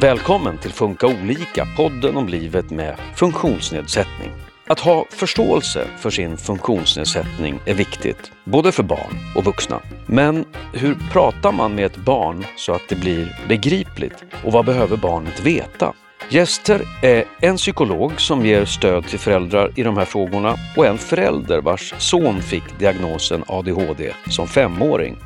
Välkommen 0.00 0.58
till 0.58 0.72
Funka 0.72 1.06
olika, 1.06 1.66
podden 1.76 2.16
om 2.16 2.28
livet 2.28 2.70
med 2.70 2.96
funktionsnedsättning. 3.14 4.30
Att 4.66 4.80
ha 4.80 5.06
förståelse 5.10 5.86
för 5.98 6.10
sin 6.10 6.36
funktionsnedsättning 6.36 7.60
är 7.66 7.74
viktigt, 7.74 8.32
både 8.44 8.72
för 8.72 8.82
barn 8.82 9.18
och 9.36 9.44
vuxna. 9.44 9.80
Men 10.06 10.44
hur 10.72 10.96
pratar 11.12 11.52
man 11.52 11.74
med 11.74 11.86
ett 11.86 11.96
barn 11.96 12.44
så 12.56 12.72
att 12.72 12.88
det 12.88 12.96
blir 12.96 13.36
begripligt? 13.48 14.24
Och 14.44 14.52
vad 14.52 14.64
behöver 14.64 14.96
barnet 14.96 15.40
veta? 15.40 15.92
Gäster 16.28 16.82
är 17.02 17.24
en 17.40 17.56
psykolog 17.56 18.20
som 18.20 18.46
ger 18.46 18.64
stöd 18.64 19.06
till 19.06 19.18
föräldrar 19.18 19.72
i 19.76 19.82
de 19.82 19.96
här 19.96 20.04
frågorna 20.04 20.56
och 20.76 20.86
en 20.86 20.98
förälder 20.98 21.60
vars 21.60 21.94
son 21.98 22.42
fick 22.42 22.78
diagnosen 22.78 23.44
ADHD 23.46 24.12
som 24.30 24.48
femåring. 24.48 25.16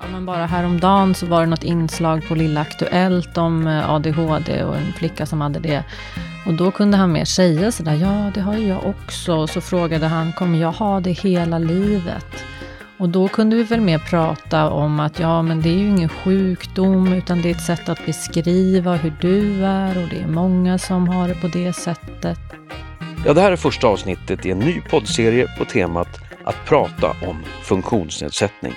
Ja, 0.00 0.06
men 0.12 0.26
bara 0.26 0.46
häromdagen 0.46 1.14
så 1.14 1.26
var 1.26 1.40
det 1.40 1.46
något 1.46 1.64
inslag 1.64 2.28
på 2.28 2.34
Lilla 2.34 2.60
Aktuellt 2.60 3.38
om 3.38 3.66
eh, 3.66 3.90
ADHD 3.90 4.64
och 4.64 4.76
en 4.76 4.92
flicka 4.92 5.26
som 5.26 5.40
hade 5.40 5.58
det. 5.58 5.84
Och 6.46 6.54
då 6.54 6.70
kunde 6.70 6.96
han 6.96 7.12
mer 7.12 7.24
säga 7.24 7.72
sådär, 7.72 7.94
ja 7.94 8.30
det 8.34 8.40
har 8.40 8.56
ju 8.56 8.66
jag 8.66 8.86
också. 8.86 9.34
Och 9.34 9.50
så 9.50 9.60
frågade 9.60 10.06
han, 10.06 10.32
kommer 10.32 10.58
jag 10.58 10.72
ha 10.72 11.00
det 11.00 11.10
hela 11.10 11.58
livet? 11.58 12.44
Och 12.98 13.08
då 13.08 13.28
kunde 13.28 13.56
vi 13.56 13.62
väl 13.62 13.80
mer 13.80 13.98
prata 13.98 14.70
om 14.70 15.00
att 15.00 15.18
ja, 15.18 15.42
men 15.42 15.62
det 15.62 15.68
är 15.68 15.78
ju 15.78 15.88
ingen 15.88 16.08
sjukdom, 16.08 17.12
utan 17.12 17.42
det 17.42 17.50
är 17.50 17.54
ett 17.54 17.62
sätt 17.62 17.88
att 17.88 18.06
beskriva 18.06 18.96
hur 18.96 19.12
du 19.20 19.64
är 19.64 20.02
och 20.02 20.08
det 20.08 20.20
är 20.20 20.26
många 20.26 20.78
som 20.78 21.08
har 21.08 21.28
det 21.28 21.34
på 21.34 21.48
det 21.48 21.72
sättet. 21.72 22.38
Ja, 23.26 23.34
det 23.34 23.40
här 23.40 23.52
är 23.52 23.56
första 23.56 23.86
avsnittet 23.86 24.46
i 24.46 24.50
en 24.50 24.58
ny 24.58 24.80
poddserie 24.80 25.46
på 25.58 25.64
temat 25.64 26.20
att 26.44 26.64
prata 26.66 27.10
om 27.28 27.42
funktionsnedsättning. 27.62 28.72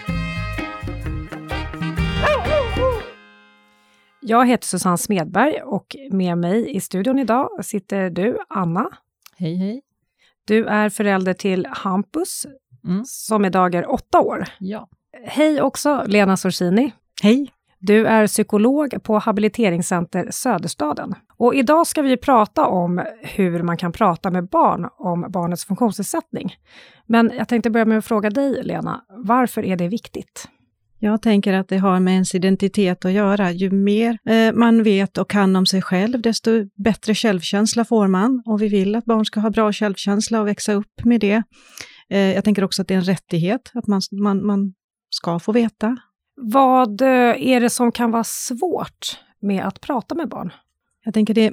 Jag 4.25 4.47
heter 4.47 4.67
Susanne 4.67 4.97
Smedberg 4.97 5.61
och 5.63 5.95
med 6.11 6.37
mig 6.37 6.75
i 6.75 6.79
studion 6.81 7.19
idag 7.19 7.65
sitter 7.65 8.09
du, 8.09 8.37
Anna. 8.49 8.89
Hej, 9.37 9.55
hej. 9.55 9.81
Du 10.47 10.65
är 10.65 10.89
förälder 10.89 11.33
till 11.33 11.67
Hampus, 11.71 12.45
Mm. 12.85 13.03
som 13.05 13.45
idag 13.45 13.75
är 13.75 13.91
åtta 13.91 14.19
år. 14.21 14.45
Ja. 14.59 14.87
Hej 15.25 15.61
också, 15.61 16.03
Lena 16.07 16.37
Sorsini. 16.37 16.91
Hej. 17.21 17.51
Du 17.79 18.07
är 18.07 18.27
psykolog 18.27 19.03
på 19.03 19.17
Habiliteringscenter 19.19 20.27
Söderstaden. 20.31 21.15
Och 21.37 21.55
idag 21.55 21.87
ska 21.87 22.01
vi 22.01 22.17
prata 22.17 22.65
om 22.67 23.01
hur 23.21 23.63
man 23.63 23.77
kan 23.77 23.91
prata 23.91 24.31
med 24.31 24.47
barn 24.49 24.89
om 24.97 25.25
barnets 25.29 25.65
funktionsnedsättning. 25.65 26.55
Men 27.05 27.31
jag 27.37 27.47
tänkte 27.47 27.69
börja 27.69 27.85
med 27.85 27.97
att 27.97 28.05
fråga 28.05 28.29
dig, 28.29 28.63
Lena, 28.63 29.01
varför 29.09 29.65
är 29.65 29.75
det 29.75 29.87
viktigt? 29.87 30.47
Jag 31.05 31.21
tänker 31.21 31.53
att 31.53 31.67
det 31.67 31.77
har 31.77 31.99
med 31.99 32.13
ens 32.13 32.35
identitet 32.35 33.05
att 33.05 33.11
göra. 33.11 33.51
Ju 33.51 33.71
mer 33.71 34.17
eh, 34.25 34.53
man 34.53 34.83
vet 34.83 35.17
och 35.17 35.29
kan 35.29 35.55
om 35.55 35.65
sig 35.65 35.81
själv, 35.81 36.21
desto 36.21 36.51
bättre 36.83 37.15
självkänsla 37.15 37.85
får 37.85 38.07
man. 38.07 38.43
Och 38.45 38.61
vi 38.61 38.67
vill 38.67 38.95
att 38.95 39.05
barn 39.05 39.25
ska 39.25 39.39
ha 39.39 39.49
bra 39.49 39.73
självkänsla 39.73 40.41
och 40.41 40.47
växa 40.47 40.73
upp 40.73 41.05
med 41.05 41.21
det. 41.21 41.43
Eh, 42.09 42.33
jag 42.33 42.43
tänker 42.43 42.63
också 42.63 42.81
att 42.81 42.87
det 42.87 42.93
är 42.93 42.97
en 42.97 43.03
rättighet, 43.03 43.71
att 43.73 43.87
man, 43.87 44.01
man, 44.11 44.45
man 44.45 44.73
ska 45.09 45.39
få 45.39 45.51
veta. 45.51 45.97
Vad 46.35 47.01
eh, 47.01 47.47
är 47.47 47.59
det 47.59 47.69
som 47.69 47.91
kan 47.91 48.11
vara 48.11 48.23
svårt 48.23 49.19
med 49.41 49.65
att 49.65 49.81
prata 49.81 50.15
med 50.15 50.29
barn? 50.29 50.53
Jag 51.05 51.13
tänker 51.13 51.33
det 51.33 51.51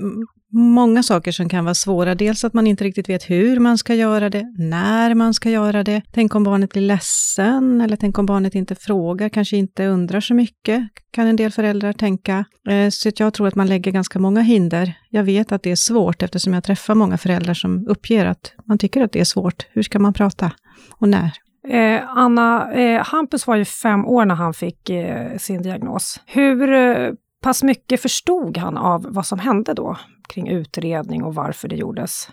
många 0.52 1.02
saker 1.02 1.32
som 1.32 1.48
kan 1.48 1.64
vara 1.64 1.74
svåra. 1.74 2.14
Dels 2.14 2.44
att 2.44 2.54
man 2.54 2.66
inte 2.66 2.84
riktigt 2.84 3.08
vet 3.08 3.30
hur 3.30 3.58
man 3.58 3.78
ska 3.78 3.94
göra 3.94 4.30
det, 4.30 4.54
när 4.58 5.14
man 5.14 5.34
ska 5.34 5.50
göra 5.50 5.84
det. 5.84 6.02
Tänk 6.12 6.34
om 6.34 6.44
barnet 6.44 6.70
blir 6.70 6.82
ledsen, 6.82 7.80
eller 7.80 7.96
tänk 7.96 8.18
om 8.18 8.26
barnet 8.26 8.54
inte 8.54 8.74
frågar, 8.74 9.28
kanske 9.28 9.56
inte 9.56 9.86
undrar 9.86 10.20
så 10.20 10.34
mycket, 10.34 10.82
kan 11.10 11.26
en 11.26 11.36
del 11.36 11.50
föräldrar 11.50 11.92
tänka. 11.92 12.44
Eh, 12.68 12.88
så 12.90 13.10
jag 13.16 13.34
tror 13.34 13.48
att 13.48 13.54
man 13.54 13.66
lägger 13.66 13.92
ganska 13.92 14.18
många 14.18 14.40
hinder. 14.40 14.94
Jag 15.08 15.24
vet 15.24 15.52
att 15.52 15.62
det 15.62 15.70
är 15.70 15.76
svårt 15.76 16.22
eftersom 16.22 16.54
jag 16.54 16.64
träffar 16.64 16.94
många 16.94 17.18
föräldrar 17.18 17.54
som 17.54 17.88
uppger 17.88 18.26
att 18.26 18.52
man 18.64 18.78
tycker 18.78 19.02
att 19.04 19.12
det 19.12 19.20
är 19.20 19.24
svårt. 19.24 19.66
Hur 19.72 19.82
ska 19.82 19.98
man 19.98 20.12
prata? 20.12 20.52
Och 20.98 21.08
när? 21.08 21.30
Eh, 21.68 22.02
Anna, 22.08 22.72
eh, 22.72 23.04
Hampus 23.06 23.46
var 23.46 23.56
ju 23.56 23.64
fem 23.64 24.06
år 24.06 24.24
när 24.24 24.34
han 24.34 24.54
fick 24.54 24.90
eh, 24.90 25.36
sin 25.36 25.62
diagnos. 25.62 26.20
Hur 26.26 26.72
eh, 26.72 27.12
pass 27.42 27.62
mycket 27.62 28.02
förstod 28.02 28.58
han 28.58 28.76
av 28.76 29.06
vad 29.08 29.26
som 29.26 29.38
hände 29.38 29.74
då 29.74 29.96
kring 30.30 30.48
utredning 30.48 31.24
och 31.24 31.34
varför 31.34 31.68
det 31.68 31.76
gjordes? 31.76 32.28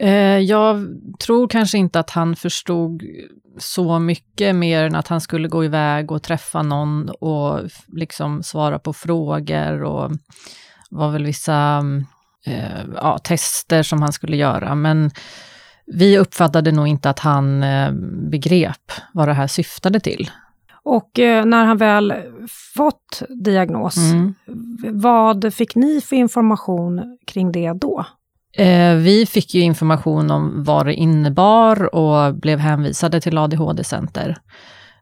Eh, 0.00 0.38
jag 0.38 0.86
tror 1.18 1.48
kanske 1.48 1.78
inte 1.78 2.00
att 2.00 2.10
han 2.10 2.36
förstod 2.36 3.02
så 3.58 3.98
mycket 3.98 4.56
mer 4.56 4.84
än 4.84 4.94
att 4.94 5.08
han 5.08 5.20
skulle 5.20 5.48
gå 5.48 5.64
iväg 5.64 6.12
och 6.12 6.22
träffa 6.22 6.62
någon 6.62 7.08
och 7.08 7.60
liksom 7.88 8.42
svara 8.42 8.78
på 8.78 8.92
frågor 8.92 9.82
och 9.82 10.12
var 10.90 11.10
väl 11.10 11.24
vissa 11.24 11.82
eh, 12.46 12.84
ja, 12.94 13.18
tester 13.18 13.82
som 13.82 14.02
han 14.02 14.12
skulle 14.12 14.36
göra. 14.36 14.74
Men 14.74 15.10
vi 15.86 16.18
uppfattade 16.18 16.72
nog 16.72 16.88
inte 16.88 17.10
att 17.10 17.18
han 17.18 17.62
eh, 17.62 17.92
begrep 18.30 18.92
vad 19.12 19.28
det 19.28 19.34
här 19.34 19.46
syftade 19.46 20.00
till. 20.00 20.30
Och 20.82 21.18
eh, 21.18 21.44
när 21.44 21.64
han 21.64 21.76
väl 21.76 22.14
fått 22.76 23.22
diagnos, 23.44 23.96
Mm. 23.96 24.34
vad 25.00 25.54
fick 25.54 25.74
ni 25.74 26.00
för 26.00 26.16
information 26.16 27.18
kring 27.26 27.52
det 27.52 27.72
då? 27.72 28.04
Eh, 28.56 28.94
vi 28.94 29.26
fick 29.26 29.54
ju 29.54 29.60
information 29.60 30.30
om 30.30 30.64
vad 30.64 30.86
det 30.86 30.94
innebar 30.94 31.94
och 31.94 32.34
blev 32.34 32.58
hänvisade 32.58 33.20
till 33.20 33.38
ADHD-center 33.38 34.36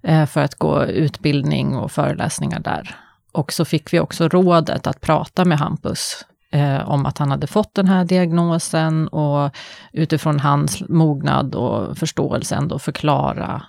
eh, 0.02 0.26
för 0.26 0.40
att 0.40 0.54
gå 0.54 0.84
utbildning 0.84 1.76
och 1.76 1.92
föreläsningar 1.92 2.60
där. 2.60 2.96
Och 3.32 3.52
så 3.52 3.64
fick 3.64 3.92
vi 3.92 4.00
också 4.00 4.28
rådet 4.28 4.86
att 4.86 5.00
prata 5.00 5.44
med 5.44 5.58
Hampus 5.58 6.24
eh, 6.52 6.88
om 6.90 7.06
att 7.06 7.18
han 7.18 7.30
hade 7.30 7.46
fått 7.46 7.74
den 7.74 7.88
här 7.88 8.04
diagnosen 8.04 9.08
och 9.08 9.50
utifrån 9.92 10.40
hans 10.40 10.88
mognad 10.88 11.54
och 11.54 11.98
förståelse 11.98 12.54
ändå 12.54 12.78
förklara 12.78 13.62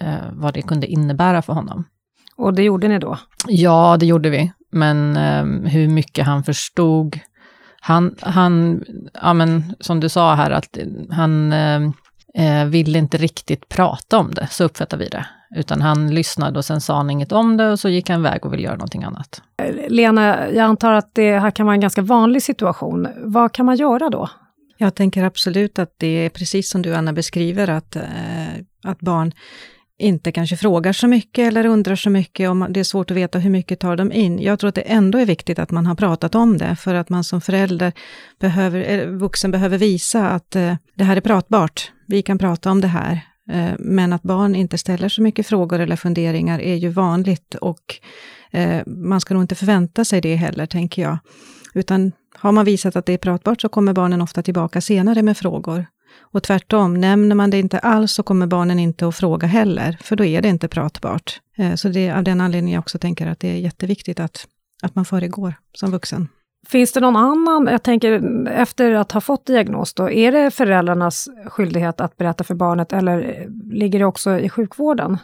eh, 0.00 0.30
vad 0.32 0.54
det 0.54 0.62
kunde 0.62 0.86
innebära 0.86 1.42
för 1.42 1.52
honom. 1.52 1.84
Och 2.36 2.54
det 2.54 2.62
gjorde 2.62 2.88
ni 2.88 2.98
då? 2.98 3.18
Ja, 3.48 3.96
det 4.00 4.06
gjorde 4.06 4.30
vi. 4.30 4.52
Men 4.70 5.16
eh, 5.16 5.70
hur 5.70 5.88
mycket 5.88 6.26
han 6.26 6.44
förstod. 6.44 7.18
Han, 7.80 8.14
han 8.20 8.84
ja 9.22 9.34
men 9.34 9.74
som 9.80 10.00
du 10.00 10.08
sa 10.08 10.34
här, 10.34 10.50
att 10.50 10.78
han 11.10 11.52
eh, 11.52 11.80
eh, 12.34 12.64
ville 12.66 12.98
inte 12.98 13.16
riktigt 13.16 13.68
prata 13.68 14.18
om 14.18 14.34
det, 14.34 14.46
så 14.50 14.64
uppfattar 14.64 14.96
vi 14.96 15.08
det. 15.08 15.26
Utan 15.56 15.82
han 15.82 16.14
lyssnade 16.14 16.58
och 16.58 16.64
sen 16.64 16.80
sa 16.80 16.96
han 16.96 17.10
inget 17.10 17.32
om 17.32 17.56
det 17.56 17.70
och 17.70 17.80
så 17.80 17.88
gick 17.88 18.10
han 18.10 18.20
iväg 18.20 18.46
och 18.46 18.52
ville 18.52 18.62
göra 18.62 18.76
någonting 18.76 19.04
annat. 19.04 19.42
Lena, 19.88 20.50
jag 20.50 20.64
antar 20.64 20.92
att 20.92 21.10
det 21.12 21.38
här 21.38 21.50
kan 21.50 21.66
vara 21.66 21.74
en 21.74 21.80
ganska 21.80 22.02
vanlig 22.02 22.42
situation. 22.42 23.08
Vad 23.16 23.52
kan 23.52 23.66
man 23.66 23.76
göra 23.76 24.10
då? 24.10 24.28
Jag 24.76 24.94
tänker 24.94 25.24
absolut 25.24 25.78
att 25.78 25.94
det 25.96 26.06
är 26.06 26.28
precis 26.28 26.70
som 26.70 26.82
du 26.82 26.94
Anna 26.94 27.12
beskriver, 27.12 27.70
att, 27.70 27.96
eh, 27.96 28.02
att 28.84 29.00
barn 29.00 29.32
inte 29.98 30.32
kanske 30.32 30.56
frågar 30.56 30.92
så 30.92 31.08
mycket 31.08 31.48
eller 31.48 31.66
undrar 31.66 31.96
så 31.96 32.10
mycket, 32.10 32.50
om 32.50 32.66
det 32.70 32.80
är 32.80 32.84
svårt 32.84 33.10
att 33.10 33.16
veta 33.16 33.38
hur 33.38 33.50
mycket 33.50 33.80
tar 33.80 33.96
de 33.96 34.12
in. 34.12 34.38
Jag 34.38 34.58
tror 34.58 34.68
att 34.68 34.74
det 34.74 34.80
ändå 34.80 35.18
är 35.18 35.26
viktigt 35.26 35.58
att 35.58 35.70
man 35.70 35.86
har 35.86 35.94
pratat 35.94 36.34
om 36.34 36.58
det, 36.58 36.76
för 36.76 36.94
att 36.94 37.08
man 37.08 37.24
som 37.24 37.40
förälder, 37.40 37.92
behöver, 38.40 38.80
eller 38.80 39.06
vuxen 39.06 39.50
behöver 39.50 39.78
visa 39.78 40.28
att 40.28 40.56
eh, 40.56 40.76
det 40.94 41.04
här 41.04 41.16
är 41.16 41.20
pratbart, 41.20 41.92
vi 42.06 42.22
kan 42.22 42.38
prata 42.38 42.70
om 42.70 42.80
det 42.80 42.88
här. 42.88 43.20
Eh, 43.50 43.72
men 43.78 44.12
att 44.12 44.22
barn 44.22 44.54
inte 44.54 44.78
ställer 44.78 45.08
så 45.08 45.22
mycket 45.22 45.46
frågor 45.46 45.80
eller 45.80 45.96
funderingar 45.96 46.60
är 46.60 46.74
ju 46.74 46.88
vanligt 46.88 47.54
och 47.54 47.94
eh, 48.52 48.82
man 48.86 49.20
ska 49.20 49.34
nog 49.34 49.42
inte 49.42 49.54
förvänta 49.54 50.04
sig 50.04 50.20
det 50.20 50.34
heller, 50.34 50.66
tänker 50.66 51.02
jag. 51.02 51.18
Utan 51.74 52.12
har 52.36 52.52
man 52.52 52.64
visat 52.64 52.96
att 52.96 53.06
det 53.06 53.12
är 53.12 53.18
pratbart 53.18 53.60
så 53.60 53.68
kommer 53.68 53.92
barnen 53.92 54.20
ofta 54.20 54.42
tillbaka 54.42 54.80
senare 54.80 55.22
med 55.22 55.36
frågor. 55.36 55.86
Och 56.20 56.42
tvärtom, 56.42 56.94
nämner 56.94 57.34
man 57.34 57.50
det 57.50 57.58
inte 57.58 57.78
alls 57.78 58.12
så 58.12 58.22
kommer 58.22 58.46
barnen 58.46 58.78
inte 58.78 59.08
att 59.08 59.16
fråga 59.16 59.46
heller, 59.46 59.98
för 60.00 60.16
då 60.16 60.24
är 60.24 60.42
det 60.42 60.48
inte 60.48 60.68
pratbart. 60.68 61.40
Eh, 61.56 61.74
så 61.74 61.88
det 61.88 62.06
är 62.06 62.16
av 62.16 62.24
den 62.24 62.40
anledningen 62.40 62.74
jag 62.74 62.80
också 62.80 62.98
tänker 62.98 63.26
att 63.26 63.40
det 63.40 63.48
är 63.48 63.56
jätteviktigt 63.56 64.20
att, 64.20 64.46
att 64.82 64.94
man 64.94 65.04
föregår 65.04 65.54
som 65.72 65.90
vuxen. 65.90 66.28
Finns 66.68 66.92
det 66.92 67.00
någon 67.00 67.16
annan, 67.16 67.68
jag 67.72 67.82
tänker 67.82 68.46
efter 68.48 68.92
att 68.92 69.12
ha 69.12 69.20
fått 69.20 69.46
diagnos 69.46 69.94
då, 69.94 70.10
är 70.10 70.32
det 70.32 70.50
föräldrarnas 70.50 71.28
skyldighet 71.46 72.00
att 72.00 72.16
berätta 72.16 72.44
för 72.44 72.54
barnet 72.54 72.92
eller 72.92 73.46
ligger 73.72 73.98
det 73.98 74.04
också 74.04 74.38
i 74.38 74.48
sjukvården? 74.48 75.18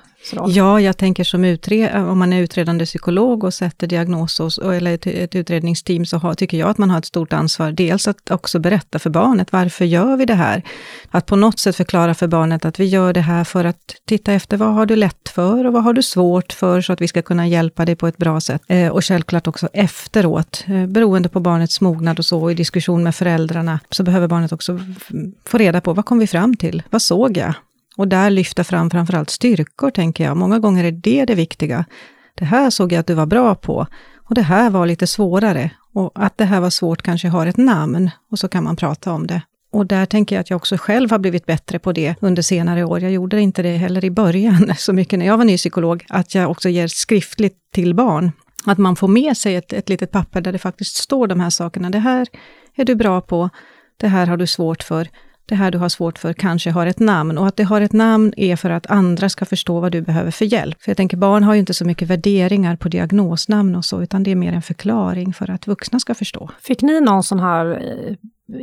Ja, 0.46 0.81
jag 0.81 0.96
tänker 0.96 1.25
som 1.25 1.44
utre 1.44 2.02
om 2.02 2.19
man 2.19 2.32
är 2.32 2.42
utredande 2.42 2.84
psykolog 2.84 3.44
och 3.44 3.54
sätter 3.54 3.87
diagnos 3.87 4.38
hos, 4.38 4.58
eller 4.58 4.94
ett, 4.94 5.06
ett 5.06 5.34
utredningsteam, 5.34 6.06
så 6.06 6.19
har, 6.19 6.34
tycker 6.34 6.56
jag 6.56 6.69
att 6.69 6.78
man 6.78 6.90
har 6.90 6.98
ett 6.98 7.04
stort 7.04 7.32
ansvar. 7.32 7.72
Dels 7.72 8.08
att 8.08 8.31
också 8.31 8.58
berätta 8.58 8.98
för 8.98 9.10
barnet, 9.10 9.52
varför 9.52 9.84
gör 9.84 10.16
vi 10.16 10.25
det 10.25 10.34
här? 10.34 10.62
Att 11.10 11.26
på 11.26 11.37
något 11.37 11.58
sätt 11.58 11.76
förklara 11.76 12.14
för 12.14 12.26
barnet 12.26 12.64
att 12.64 12.81
vi 12.81 12.84
gör 12.84 13.12
det 13.12 13.20
här 13.20 13.44
för 13.44 13.64
att 13.64 13.94
titta 14.06 14.32
efter 14.32 14.56
vad 14.56 14.75
har 14.75 14.87
du 14.87 14.96
lätt 14.96 15.28
för 15.28 15.66
och 15.66 15.72
vad 15.72 15.84
har 15.84 15.92
du 15.92 16.02
svårt 16.02 16.52
för, 16.52 16.81
så 16.81 16.92
att 16.92 17.00
vi 17.00 17.08
ska 17.08 17.22
kunna 17.22 17.46
hjälpa 17.46 17.84
dig 17.84 17.96
på 17.96 18.06
ett 18.06 18.16
bra 18.16 18.40
sätt. 18.40 18.62
Eh, 18.69 18.88
och 18.88 19.04
självklart 19.04 19.46
också 19.46 19.69
efteråt, 19.72 20.64
eh, 20.66 20.87
beroende 20.87 21.28
på 21.32 21.41
barnets 21.41 21.81
mognad 21.81 22.19
och 22.19 22.25
så, 22.25 22.43
och 22.43 22.53
i 22.53 22.55
diskussion 22.55 23.03
med 23.03 23.15
föräldrarna, 23.15 23.81
så 23.91 24.03
behöver 24.03 24.29
barnet 24.29 24.53
också 24.53 24.81
få 25.44 25.59
reda 25.59 25.81
på, 25.81 25.93
vad 25.93 26.05
kom 26.05 26.19
vi 26.19 26.27
fram 26.27 26.56
till? 26.56 26.82
Vad 26.91 27.03
såg 27.03 27.37
jag? 27.37 27.55
Och 27.97 28.09
där 28.09 28.31
lyfta 28.31 28.65
fram 28.65 28.91
framförallt 28.91 29.31
styrkor, 29.31 29.91
tänker 29.91 30.25
jag. 30.25 30.37
Många 30.37 30.59
gånger 30.59 30.85
är 30.85 30.93
det 30.93 31.25
det 31.25 31.35
viktiga. 31.35 31.85
Det 32.35 32.44
här 32.44 32.71
såg 32.71 32.93
jag 32.93 33.00
att 33.00 33.06
du 33.06 33.15
var 33.15 33.27
bra 33.27 33.55
på 33.55 33.87
och 34.29 34.35
det 34.35 34.43
här 34.43 34.71
var 34.71 34.87
lite 34.87 35.06
svårare. 35.06 35.71
Och 35.93 36.11
att 36.15 36.38
det 36.38 36.44
här 36.44 36.61
var 36.61 36.71
svårt 36.71 37.03
kanske 37.03 37.29
har 37.29 37.47
ett 37.47 37.56
namn 37.56 38.11
och 38.31 38.38
så 38.38 38.49
kan 38.49 38.65
man 38.65 38.76
prata 38.76 39.12
om 39.12 39.26
det. 39.26 39.43
Och 39.73 39.87
där 39.87 40.06
tänker 40.06 40.37
jag 40.37 40.41
att 40.41 40.50
jag 40.50 40.56
också 40.56 40.76
själv 40.76 41.11
har 41.11 41.19
blivit 41.19 41.47
bättre 41.47 41.79
på 41.79 41.93
det 41.93 42.15
under 42.21 42.43
senare 42.43 42.85
år. 42.85 43.00
Jag 43.00 43.12
gjorde 43.12 43.41
inte 43.41 43.62
det 43.62 43.76
heller 43.76 44.05
i 44.05 44.11
början 44.11 44.73
så 44.79 44.93
mycket 44.93 45.19
när 45.19 45.26
jag 45.26 45.38
var 45.38 45.44
ny 45.44 45.56
psykolog, 45.56 46.05
att 46.09 46.35
jag 46.35 46.50
också 46.50 46.69
ger 46.69 46.88
skriftligt 46.88 47.56
till 47.75 47.94
barn. 47.94 48.33
Att 48.67 48.79
man 48.79 48.97
får 48.97 49.09
med 49.09 49.37
sig 49.37 49.57
ett, 49.57 49.73
ett 49.73 49.89
litet 49.89 50.11
papper 50.11 50.41
där 50.41 50.53
det 50.53 50.59
faktiskt 50.59 50.97
står 50.97 51.27
de 51.27 51.41
här 51.41 51.51
sakerna. 51.51 51.91
Det 51.91 51.99
här 51.99 52.27
är 52.77 52.85
du 52.85 52.95
bra 52.95 53.21
på, 53.21 53.51
det 53.97 54.09
här 54.09 54.27
har 54.27 54.37
du 54.37 54.47
svårt 54.47 54.83
för, 54.83 55.09
det 55.51 55.55
här 55.55 55.71
du 55.71 55.79
har 55.79 55.89
svårt 55.89 56.19
för 56.19 56.33
kanske 56.33 56.71
har 56.71 56.87
ett 56.87 56.99
namn. 56.99 57.39
Och 57.39 57.47
att 57.47 57.57
det 57.57 57.62
har 57.62 57.81
ett 57.81 57.93
namn 57.93 58.33
är 58.37 58.57
för 58.57 58.71
att 58.71 58.87
andra 58.87 59.29
ska 59.29 59.45
förstå 59.45 59.81
vad 59.81 59.93
du 59.93 60.01
behöver 60.01 60.31
för 60.31 60.45
hjälp. 60.45 60.83
För 60.83 60.91
jag 60.91 60.97
tänker, 60.97 61.17
barn 61.17 61.43
har 61.43 61.55
ju 61.55 61.61
inte 61.61 61.75
så 61.75 61.85
mycket 61.85 62.09
värderingar 62.09 62.77
på 62.77 62.89
diagnosnamn 62.89 63.77
och 63.77 63.85
så, 63.85 64.03
utan 64.03 64.23
det 64.23 64.31
är 64.31 64.37
mer 64.37 64.53
en 64.53 64.62
förklaring 64.62 65.35
för 65.35 65.51
att 65.51 65.67
vuxna 65.67 66.01
ska 66.01 66.15
förstå. 66.15 66.51
Fick 66.61 66.83
ni 66.83 67.01
någon 67.01 67.23
sån 67.23 67.41
här 67.41 67.67
eh, 67.67 68.17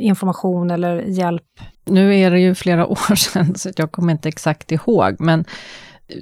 information 0.06 0.70
eller 0.70 1.02
hjälp? 1.02 1.60
Nu 1.84 2.16
är 2.16 2.30
det 2.30 2.40
ju 2.40 2.54
flera 2.54 2.86
år 2.90 3.14
sedan, 3.14 3.54
så 3.54 3.70
jag 3.76 3.92
kommer 3.92 4.12
inte 4.12 4.28
exakt 4.28 4.72
ihåg, 4.72 5.16
men 5.18 5.44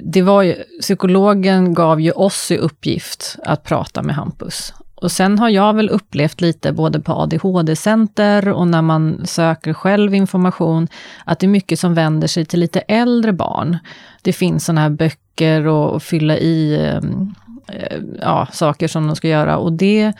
det 0.02 0.22
var 0.22 0.42
ju, 0.42 0.54
psykologen 0.80 1.74
gav 1.74 2.00
ju 2.00 2.10
oss 2.10 2.50
i 2.50 2.56
uppgift 2.56 3.36
att 3.42 3.64
prata 3.64 4.02
med 4.02 4.14
Hampus. 4.14 4.74
Och 4.94 5.12
sen 5.12 5.38
har 5.38 5.48
jag 5.48 5.74
väl 5.74 5.90
upplevt 5.90 6.40
lite, 6.40 6.72
både 6.72 7.00
på 7.00 7.12
ADHD-center 7.12 8.48
och 8.48 8.68
när 8.68 8.82
man 8.82 9.26
söker 9.26 9.72
själv 9.72 10.14
information, 10.14 10.88
att 11.24 11.38
det 11.38 11.46
är 11.46 11.48
mycket 11.48 11.78
som 11.78 11.94
vänder 11.94 12.28
sig 12.28 12.44
till 12.44 12.60
lite 12.60 12.80
äldre 12.80 13.32
barn. 13.32 13.78
Det 14.22 14.32
finns 14.32 14.64
sådana 14.64 14.80
här 14.80 14.90
böcker 14.90 15.66
och, 15.66 15.90
och 15.90 16.02
fylla 16.02 16.36
i 16.36 16.86
ehm, 16.86 17.34
eh, 17.68 17.98
ja, 18.20 18.48
saker 18.52 18.88
som 18.88 19.06
de 19.06 19.16
ska 19.16 19.28
göra. 19.28 19.56
Och 19.56 19.72
det 19.72 20.12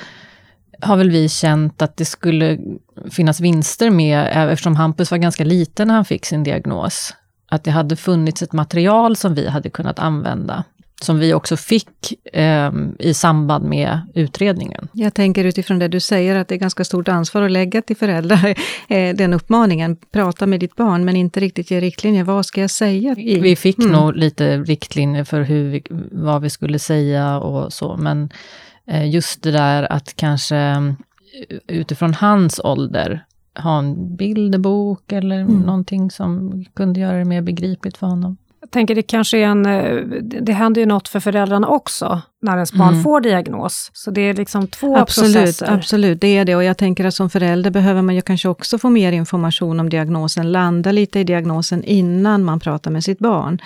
har 0.81 0.97
väl 0.97 1.11
vi 1.11 1.29
känt 1.29 1.83
att 1.83 1.97
det 1.97 2.05
skulle 2.05 2.59
finnas 3.11 3.41
vinster 3.41 3.91
med, 3.91 4.19
eh, 4.19 4.43
eftersom 4.43 4.77
Hampus 4.77 5.11
var 5.11 5.19
ganska 5.19 5.45
liten 5.45 5.89
när 5.89 5.95
han 5.95 6.05
fick 6.05 6.27
sin 6.27 6.43
diagnos. 6.43 7.15
Att 7.49 7.65
det 7.65 7.71
hade 7.71 7.97
funnits 7.97 8.43
ett 8.43 8.53
material 8.53 9.17
som 9.17 9.35
vi 9.35 9.49
hade 9.49 9.71
kunnat 9.71 9.99
använda 9.99 10.65
som 11.01 11.19
vi 11.19 11.35
också 11.35 11.57
fick 11.57 12.15
eh, 12.33 12.73
i 12.99 13.15
samband 13.15 13.65
med 13.65 14.01
utredningen. 14.15 14.89
Jag 14.93 15.15
tänker 15.15 15.45
utifrån 15.45 15.79
det 15.79 15.89
du 15.89 16.01
säger, 16.01 16.37
att 16.37 16.49
det 16.49 16.55
är 16.55 16.59
ganska 16.59 16.85
stort 16.85 17.09
ansvar 17.09 17.43
att 17.43 17.51
lägga 17.51 17.83
till 17.83 17.97
föräldrar, 17.97 18.55
eh, 18.89 19.17
den 19.17 19.33
uppmaningen. 19.33 19.97
Prata 19.97 20.47
med 20.47 20.61
ditt 20.61 20.77
barn, 20.77 21.05
men 21.05 21.17
inte 21.17 21.41
riktigt 21.41 21.71
ge 21.71 21.81
riktlinjer. 21.81 22.25
Vad 22.25 22.47
ska 22.47 22.61
jag 22.61 22.71
säga? 22.71 23.15
I? 23.19 23.41
Vi 23.41 23.57
fick 23.57 23.79
mm. 23.79 23.93
nog 23.93 24.17
lite 24.17 24.59
riktlinjer 24.59 25.25
för 25.25 25.41
hur 25.41 25.71
vi, 25.71 25.83
vad 26.13 26.43
vi 26.43 26.51
skulle 26.51 26.79
säga 26.79 27.39
och 27.39 27.73
så, 27.73 27.97
men 27.97 28.31
eh, 28.87 29.11
just 29.11 29.43
det 29.43 29.51
där 29.51 29.93
att 29.93 30.17
kanske 30.17 30.57
eh, 30.57 30.81
utifrån 31.67 32.15
hans 32.15 32.61
ålder 32.65 33.25
ha 33.57 33.79
en 33.79 34.17
bilderbok 34.17 35.13
eller 35.13 35.41
mm. 35.41 35.61
någonting 35.61 36.11
som 36.11 36.65
kunde 36.75 37.01
göra 37.01 37.19
det 37.19 37.25
mer 37.25 37.43
begripligt 37.43 37.97
för 37.97 38.07
honom. 38.07 38.37
Jag 38.61 38.71
tänker 38.71 38.95
det 38.95 39.03
kanske 39.03 39.39
är 39.39 39.47
en, 39.47 39.67
eh, 39.67 39.97
det 40.41 40.53
händer 40.53 40.81
ju 40.81 40.87
något 40.87 41.09
för 41.09 41.21
föräldrarna 41.21 41.69
också, 41.69 42.21
när 42.43 42.55
ens 42.55 42.73
barn 42.73 42.89
mm. 42.89 43.03
får 43.03 43.21
diagnos. 43.21 43.91
Så 43.93 44.11
det 44.11 44.21
är 44.21 44.35
liksom 44.35 44.67
två 44.67 44.97
absolut, 44.97 45.35
processer. 45.35 45.73
Absolut, 45.73 46.21
det 46.21 46.37
är 46.37 46.45
det. 46.45 46.57
Och 46.57 46.65
jag 46.65 46.79
tänker 46.79 47.05
att 47.05 47.15
som 47.15 47.31
förälder 47.31 47.71
behöver 47.71 48.03
man 48.03 48.15
ju 48.15 48.21
kanske 48.21 48.49
också 48.49 48.79
få 48.79 48.91
mer 48.91 49.13
information 49.13 49.81
om 49.81 49.89
diagnosen, 49.89 50.53
landa 50.53 50.93
lite 50.93 51.21
i 51.21 51.25
diagnosen 51.25 51.85
innan 51.85 52.45
man 52.45 52.61
pratar 52.61 52.91
med 52.91 53.05
sitt 53.05 53.19
barn. 53.19 53.61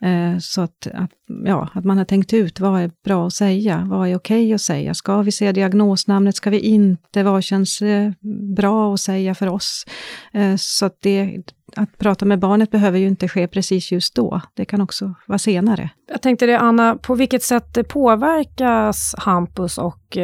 Eh, 0.00 0.38
så 0.38 0.62
att, 0.62 0.86
att, 0.94 1.10
ja, 1.44 1.68
att 1.74 1.84
man 1.84 1.98
har 1.98 2.04
tänkt 2.04 2.34
ut 2.34 2.60
vad 2.60 2.80
är 2.80 2.90
bra 3.04 3.26
att 3.26 3.32
säga, 3.32 3.86
vad 3.90 4.08
är 4.08 4.16
okej 4.16 4.44
okay 4.44 4.54
att 4.54 4.60
säga. 4.60 4.94
Ska 4.94 5.22
vi 5.22 5.32
säga 5.32 5.52
diagnosnamnet, 5.52 6.36
ska 6.36 6.50
vi 6.50 6.60
inte, 6.60 7.22
vad 7.22 7.44
känns 7.44 7.82
eh, 7.82 8.10
bra 8.56 8.94
att 8.94 9.00
säga 9.00 9.34
för 9.34 9.46
oss? 9.46 9.84
Eh, 10.32 10.56
så 10.56 10.86
att 10.86 10.96
det, 11.00 11.42
att 11.76 11.98
prata 11.98 12.24
med 12.24 12.38
barnet 12.38 12.70
behöver 12.70 12.98
ju 12.98 13.06
inte 13.06 13.28
ske 13.28 13.48
precis 13.48 13.92
just 13.92 14.14
då. 14.14 14.40
Det 14.54 14.64
kan 14.64 14.80
också 14.80 15.14
vara 15.26 15.38
senare. 15.38 15.90
Jag 16.10 16.22
tänkte 16.22 16.46
det, 16.46 16.58
Anna, 16.58 16.96
på 16.96 17.14
vilket 17.14 17.42
sätt 17.42 17.88
påverkas 17.88 19.14
Hampus 19.18 19.78
och 19.78 20.16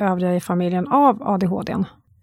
övriga 0.00 0.34
i 0.34 0.40
familjen 0.40 0.88
av 0.88 1.22
ADHD? 1.22 1.76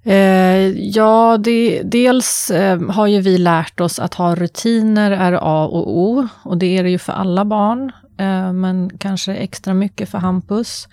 Eh, 0.05 0.67
ja, 0.67 1.37
det, 1.37 1.81
dels 1.83 2.51
eh, 2.51 2.81
har 2.89 3.07
ju 3.07 3.21
vi 3.21 3.37
lärt 3.37 3.79
oss 3.79 3.99
att 3.99 4.13
ha 4.13 4.35
rutiner 4.35 5.11
är 5.11 5.33
A 5.33 5.65
och 5.65 5.97
O. 5.97 6.27
Och 6.43 6.57
det 6.57 6.77
är 6.77 6.83
det 6.83 6.89
ju 6.89 6.97
för 6.97 7.13
alla 7.13 7.45
barn, 7.45 7.91
eh, 8.17 8.53
men 8.53 8.97
kanske 8.97 9.33
extra 9.33 9.73
mycket 9.73 10.09
för 10.09 10.17
Hampus. 10.17 10.87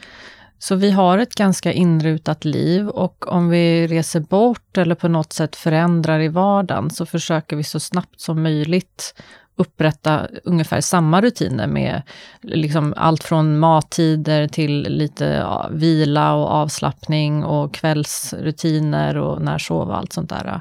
Så 0.58 0.74
vi 0.74 0.90
har 0.90 1.18
ett 1.18 1.34
ganska 1.34 1.72
inrutat 1.72 2.44
liv 2.44 2.88
och 2.88 3.28
om 3.28 3.48
vi 3.48 3.86
reser 3.86 4.20
bort 4.20 4.78
eller 4.78 4.94
på 4.94 5.08
något 5.08 5.32
sätt 5.32 5.56
förändrar 5.56 6.20
i 6.20 6.28
vardagen 6.28 6.90
så 6.90 7.06
försöker 7.06 7.56
vi 7.56 7.64
så 7.64 7.80
snabbt 7.80 8.20
som 8.20 8.42
möjligt 8.42 9.14
upprätta 9.60 10.28
ungefär 10.44 10.80
samma 10.80 11.20
rutiner 11.20 11.66
med 11.66 12.02
liksom 12.42 12.94
allt 12.96 13.24
från 13.24 13.58
mattider 13.58 14.48
till 14.48 14.82
lite 14.82 15.24
ja, 15.24 15.68
vila 15.72 16.34
och 16.34 16.50
avslappning 16.50 17.44
och 17.44 17.74
kvällsrutiner 17.74 19.16
och 19.16 19.42
när 19.42 19.58
sova 19.58 19.92
och 19.92 19.98
allt 19.98 20.12
sånt 20.12 20.30
där. 20.30 20.60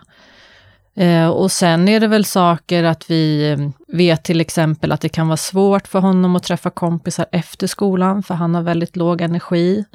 Eh, 0.95 1.27
och 1.27 1.51
sen 1.51 1.87
är 1.87 1.99
det 1.99 2.07
väl 2.07 2.25
saker 2.25 2.83
att 2.83 3.09
vi 3.11 3.51
eh, 3.51 3.57
vet 3.97 4.23
till 4.23 4.41
exempel 4.41 4.91
att 4.91 5.01
det 5.01 5.09
kan 5.09 5.27
vara 5.27 5.37
svårt 5.37 5.87
för 5.87 5.99
honom 5.99 6.35
att 6.35 6.43
träffa 6.43 6.69
kompisar 6.69 7.25
efter 7.31 7.67
skolan, 7.67 8.23
för 8.23 8.33
han 8.33 8.55
har 8.55 8.61
väldigt 8.61 8.95
låg 8.95 9.21
energi. 9.21 9.85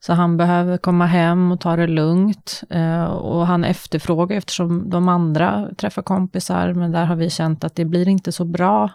Så 0.00 0.12
han 0.12 0.36
behöver 0.36 0.78
komma 0.78 1.06
hem 1.06 1.52
och 1.52 1.60
ta 1.60 1.76
det 1.76 1.86
lugnt. 1.86 2.62
Eh, 2.70 3.04
och 3.04 3.46
han 3.46 3.64
efterfrågar 3.64 4.36
eftersom 4.36 4.90
de 4.90 5.08
andra 5.08 5.68
träffar 5.76 6.02
kompisar, 6.02 6.72
men 6.72 6.92
där 6.92 7.04
har 7.04 7.16
vi 7.16 7.30
känt 7.30 7.64
att 7.64 7.74
det 7.74 7.84
blir 7.84 8.08
inte 8.08 8.32
så 8.32 8.44
bra 8.44 8.90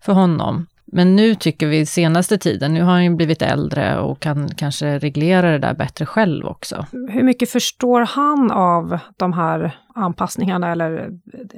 för 0.00 0.12
honom. 0.12 0.66
Men 0.92 1.16
nu 1.16 1.34
tycker 1.34 1.66
vi 1.66 1.86
senaste 1.86 2.38
tiden, 2.38 2.74
nu 2.74 2.82
har 2.82 2.92
han 2.92 3.04
ju 3.04 3.14
blivit 3.14 3.42
äldre 3.42 3.98
och 3.98 4.20
kan 4.20 4.48
kanske 4.48 4.98
reglera 4.98 5.50
det 5.50 5.58
där 5.58 5.74
bättre 5.74 6.06
själv 6.06 6.46
också. 6.46 6.86
Hur 6.92 7.22
mycket 7.22 7.50
förstår 7.50 8.00
han 8.00 8.50
av 8.50 8.98
de 9.16 9.32
här 9.32 9.76
anpassningarna 9.94 10.72
eller 10.72 11.10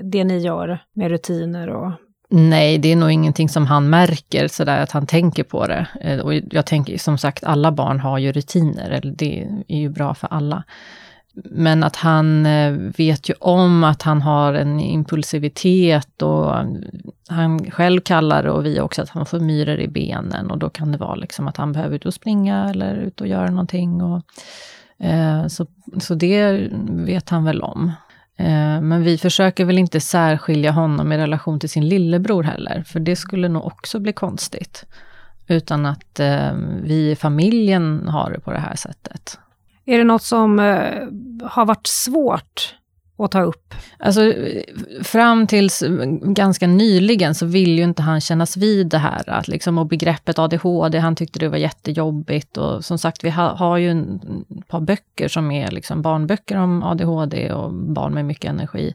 det 0.03 0.25
ni 0.25 0.39
gör 0.39 0.79
med 0.93 1.11
rutiner 1.11 1.69
och 1.69 1.93
Nej, 2.33 2.79
det 2.79 2.93
är 2.93 2.97
nog 2.97 3.11
ingenting 3.11 3.49
som 3.49 3.67
han 3.67 3.91
märker 3.91 4.49
sådär 4.49 4.83
att 4.83 4.93
han 4.93 5.07
tänker 5.07 5.45
på 5.45 5.67
det. 5.67 5.87
Eh, 6.01 6.19
och 6.19 6.35
jag 6.35 6.67
tänker 6.67 6.99
som 6.99 7.19
sagt, 7.19 7.45
alla 7.45 7.73
barn 7.73 8.01
har 8.01 8.19
ju 8.19 8.33
rutiner, 8.33 8.91
eller 8.91 9.13
det 9.13 9.49
är 9.69 9.79
ju 9.79 9.89
bra 9.89 10.15
för 10.15 10.29
alla. 10.31 10.65
Men 11.45 11.85
att 11.85 11.97
han 11.97 12.47
eh, 12.47 12.73
vet 12.73 13.29
ju 13.29 13.35
om 13.41 13.85
att 13.85 14.03
han 14.03 14.23
har 14.23 14.55
en 14.55 14.81
impulsivitet 14.81 16.23
och 16.23 16.55
han 17.29 17.71
själv 17.71 18.01
kallar 18.01 18.43
det 18.43 18.51
och 18.51 18.67
vi 18.67 18.81
också 18.81 19.03
att 19.03 19.11
han 19.11 19.27
får 19.27 19.41
myror 19.41 19.81
i 19.81 19.89
benen 19.89 20.51
och 20.51 20.59
då 20.59 20.71
kan 20.71 20.93
det 20.93 20.99
vara 20.99 21.15
liksom 21.15 21.49
att 21.49 21.57
han 21.57 21.73
behöver 21.73 21.97
ut 21.97 22.07
och 22.07 22.15
springa 22.15 22.71
eller 22.71 22.95
ut 22.95 23.21
och 23.21 23.27
göra 23.27 23.51
någonting. 23.51 24.03
Och, 24.03 24.23
eh, 25.07 25.47
så, 25.47 25.67
så 26.01 26.15
det 26.15 26.69
vet 26.89 27.29
han 27.29 27.45
väl 27.45 27.63
om. 27.63 27.93
Eh, 28.41 28.81
men 28.81 29.03
vi 29.03 29.19
försöker 29.19 29.65
väl 29.65 29.79
inte 29.79 30.01
särskilja 30.01 30.71
honom 30.71 31.13
i 31.13 31.19
relation 31.19 31.61
till 31.61 31.71
sin 31.71 31.89
lillebror 31.89 32.43
heller, 32.43 32.83
för 32.87 33.01
det 33.01 33.17
skulle 33.17 33.49
nog 33.49 33.65
också 33.65 33.99
bli 34.01 34.13
konstigt. 34.13 34.85
Utan 35.47 35.87
att 35.87 36.21
eh, 36.21 36.53
vi 36.83 37.11
i 37.11 37.17
familjen 37.17 38.09
har 38.09 38.31
det 38.31 38.41
på 38.41 38.53
det 38.53 38.59
här 38.59 38.77
sättet. 38.77 39.39
Är 39.85 39.99
det 39.99 40.05
något 40.05 40.23
som 40.23 40.59
eh, 40.59 41.49
har 41.49 41.67
varit 41.67 41.87
svårt 41.87 42.75
att 43.25 43.31
ta 43.31 43.43
upp? 43.43 43.75
Alltså, 43.99 44.33
fram 45.03 45.47
tills 45.47 45.83
mm, 45.83 46.35
ganska 46.35 46.67
nyligen 46.67 47.35
så 47.35 47.47
ville 47.47 47.77
ju 47.77 47.85
inte 47.85 48.03
han 48.03 48.21
kännas 48.21 48.57
vid 48.57 48.87
det 48.87 48.99
här. 48.99 49.31
Att 49.31 49.49
liksom, 49.49 49.79
och 49.79 49.87
begreppet 49.87 50.39
ADHD, 50.39 50.99
han 50.99 51.17
tyckte 51.17 51.39
det 51.39 51.49
var 51.49 51.59
jättejobbigt. 51.59 52.57
Och 52.57 52.85
som 52.85 52.99
sagt, 52.99 53.25
vi 53.25 53.31
ha, 53.31 53.55
har 53.55 53.77
ju 53.77 54.01
ett 54.01 54.69
par 54.69 54.81
böcker 54.81 55.29
som 55.29 55.51
är 55.51 55.71
liksom 55.71 56.03
barnböcker 56.03 56.57
om 56.57 56.83
ADHD 56.83 57.53
och 57.53 57.73
barn 57.73 58.15
med 58.15 58.25
mycket 58.25 58.51
energi. 58.51 58.95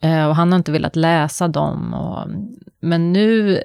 Eh, 0.00 0.26
och 0.26 0.36
han 0.36 0.52
har 0.52 0.56
inte 0.56 0.72
velat 0.72 0.96
läsa 0.96 1.48
dem. 1.48 1.94
Och, 1.94 2.28
men 2.80 3.12
nu, 3.12 3.62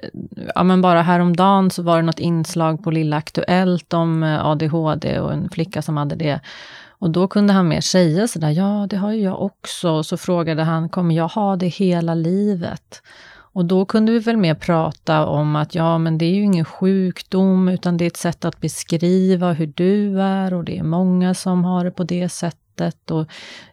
ja 0.54 0.62
men 0.62 0.82
bara 0.82 1.02
häromdagen 1.02 1.70
så 1.70 1.82
var 1.82 1.96
det 1.96 2.02
något 2.02 2.18
inslag 2.18 2.84
på 2.84 2.90
Lilla 2.90 3.16
Aktuellt 3.16 3.92
om 3.92 4.22
eh, 4.22 4.46
ADHD 4.46 5.20
och 5.20 5.32
en 5.32 5.48
flicka 5.48 5.82
som 5.82 5.96
hade 5.96 6.14
det. 6.14 6.40
Och 7.02 7.10
då 7.10 7.28
kunde 7.28 7.52
han 7.52 7.68
mer 7.68 7.80
säga 7.80 8.28
sådär, 8.28 8.50
ja 8.50 8.86
det 8.90 8.96
har 8.96 9.12
ju 9.12 9.22
jag 9.22 9.42
också. 9.42 9.90
Och 9.90 10.06
så 10.06 10.16
frågade 10.16 10.62
han, 10.62 10.88
kommer 10.88 11.14
jag 11.14 11.28
ha 11.28 11.56
det 11.56 11.66
hela 11.66 12.14
livet? 12.14 13.02
Och 13.34 13.64
då 13.64 13.84
kunde 13.84 14.12
vi 14.12 14.18
väl 14.18 14.36
mer 14.36 14.54
prata 14.54 15.26
om 15.26 15.56
att 15.56 15.74
ja, 15.74 15.98
men 15.98 16.18
det 16.18 16.24
är 16.24 16.34
ju 16.34 16.42
ingen 16.42 16.64
sjukdom, 16.64 17.68
utan 17.68 17.96
det 17.96 18.04
är 18.04 18.06
ett 18.06 18.16
sätt 18.16 18.44
att 18.44 18.60
beskriva 18.60 19.52
hur 19.52 19.66
du 19.66 20.20
är 20.20 20.54
och 20.54 20.64
det 20.64 20.78
är 20.78 20.82
många 20.82 21.34
som 21.34 21.64
har 21.64 21.84
det 21.84 21.90
på 21.90 22.04
det 22.04 22.28
sättet. 22.28 23.10
Och 23.10 23.26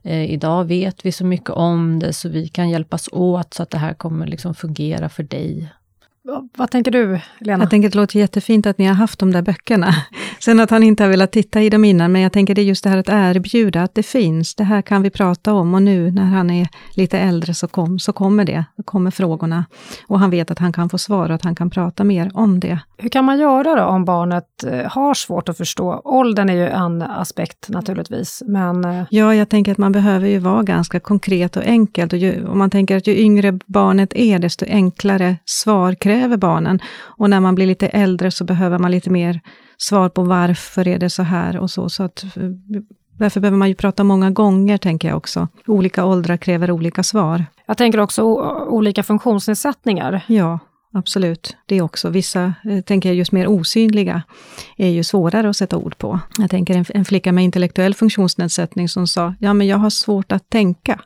eh, 0.03 0.31
idag 0.31 0.65
vet 0.65 1.05
vi 1.05 1.11
så 1.11 1.25
mycket 1.25 1.49
om 1.49 1.99
det 1.99 2.13
så 2.13 2.29
vi 2.29 2.47
kan 2.47 2.69
hjälpas 2.69 3.09
åt 3.11 3.53
så 3.53 3.63
att 3.63 3.69
det 3.69 3.77
här 3.77 3.93
kommer 3.93 4.27
liksom 4.27 4.55
fungera 4.55 5.09
för 5.09 5.23
dig. 5.23 5.71
Vad 6.57 6.71
tänker 6.71 6.91
du, 6.91 7.19
Lena? 7.39 7.63
Jag 7.63 7.69
tänker 7.69 7.87
att 7.87 7.93
det 7.93 7.99
låter 7.99 8.19
jättefint 8.19 8.65
att 8.65 8.77
ni 8.77 8.85
har 8.85 8.93
haft 8.93 9.19
de 9.19 9.31
där 9.31 9.41
böckerna. 9.41 9.95
Sen 10.39 10.59
att 10.59 10.69
han 10.69 10.83
inte 10.83 11.03
har 11.03 11.09
velat 11.09 11.31
titta 11.31 11.61
i 11.61 11.69
dem 11.69 11.85
innan, 11.85 12.11
men 12.11 12.21
jag 12.21 12.31
tänker 12.31 12.55
det 12.55 12.61
är 12.61 12.65
just 12.65 12.83
det 12.83 12.89
här 12.89 12.97
att 12.97 13.09
erbjuda, 13.09 13.81
att 13.81 13.95
det 13.95 14.03
finns, 14.03 14.55
det 14.55 14.63
här 14.63 14.81
kan 14.81 15.01
vi 15.01 15.09
prata 15.09 15.53
om 15.53 15.73
och 15.73 15.83
nu 15.83 16.11
när 16.11 16.23
han 16.23 16.49
är 16.49 16.67
lite 16.95 17.19
äldre 17.19 17.53
så, 17.53 17.67
kom, 17.67 17.99
så 17.99 18.13
kommer 18.13 18.45
det, 18.45 18.65
så 18.75 18.83
kommer 18.83 19.11
frågorna. 19.11 19.65
Och 20.07 20.19
han 20.19 20.29
vet 20.29 20.51
att 20.51 20.59
han 20.59 20.73
kan 20.73 20.89
få 20.89 20.97
svar 20.97 21.29
och 21.29 21.35
att 21.35 21.43
han 21.43 21.55
kan 21.55 21.69
prata 21.69 22.03
mer 22.03 22.31
om 22.33 22.59
det. 22.59 22.79
Hur 22.97 23.09
kan 23.09 23.25
man 23.25 23.39
göra 23.39 23.75
då 23.75 23.83
om 23.83 24.05
barnet 24.05 24.63
eh, 24.63 24.91
har 24.91 25.13
svårt 25.13 25.49
att 25.49 25.57
förstå? 25.57 26.01
Åldern 26.05 26.49
är 26.49 26.53
ju 26.53 26.67
en 26.67 27.01
aspekt 27.01 27.69
naturligtvis, 27.69 28.43
men... 28.45 28.85
Eh, 28.85 29.03
ja, 29.09 29.35
jag 29.35 29.49
tänker 29.49 29.71
att 29.71 29.77
man 29.77 29.91
behöver 29.91 30.27
ju 30.27 30.37
vara 30.37 30.63
ganska 30.63 30.99
konkret 30.99 31.57
och 31.57 31.63
enkelt. 31.63 32.13
Och 32.13 32.19
ju, 32.19 32.47
om 32.47 32.57
man 32.57 32.69
tänker 32.69 32.97
att 32.97 33.07
ju 33.07 33.17
yngre 33.17 33.59
barnet 33.65 34.13
är, 34.15 34.39
desto 34.39 34.65
enklare 34.65 35.35
svar 35.45 35.95
kräver 35.95 36.37
barnen. 36.37 36.79
Och 36.99 37.29
när 37.29 37.39
man 37.39 37.55
blir 37.55 37.67
lite 37.67 37.87
äldre 37.87 38.31
så 38.31 38.43
behöver 38.43 38.77
man 38.77 38.91
lite 38.91 39.09
mer 39.09 39.41
svar 39.81 40.09
på 40.09 40.23
varför 40.23 40.87
är 40.87 40.99
det 40.99 41.09
så 41.09 41.23
här 41.23 41.57
och 41.57 41.71
så. 41.71 41.89
så 41.89 42.03
att, 42.03 42.25
därför 43.17 43.39
behöver 43.39 43.57
man 43.57 43.67
ju 43.67 43.75
prata 43.75 44.03
många 44.03 44.31
gånger, 44.31 44.77
tänker 44.77 45.07
jag 45.07 45.17
också. 45.17 45.47
Olika 45.67 46.05
åldrar 46.05 46.37
kräver 46.37 46.71
olika 46.71 47.03
svar. 47.03 47.45
Jag 47.65 47.77
tänker 47.77 47.99
också 47.99 48.23
olika 48.67 49.03
funktionsnedsättningar. 49.03 50.21
Ja, 50.27 50.59
absolut. 50.93 51.57
Det 51.65 51.75
är 51.75 51.81
också 51.81 52.09
vissa, 52.09 52.53
eh, 52.63 52.81
tänker 52.81 53.09
jag, 53.09 53.15
just 53.15 53.31
mer 53.31 53.47
osynliga, 53.47 54.21
är 54.77 54.89
ju 54.89 55.03
svårare 55.03 55.49
att 55.49 55.57
sätta 55.57 55.77
ord 55.77 55.97
på. 55.97 56.19
Jag 56.37 56.49
tänker 56.49 56.77
en, 56.77 56.85
en 56.89 57.05
flicka 57.05 57.31
med 57.31 57.43
intellektuell 57.43 57.95
funktionsnedsättning 57.95 58.89
som 58.89 59.07
sa, 59.07 59.33
ja 59.39 59.53
men 59.53 59.67
jag 59.67 59.77
har 59.77 59.89
svårt 59.89 60.31
att 60.31 60.49
tänka. 60.49 60.99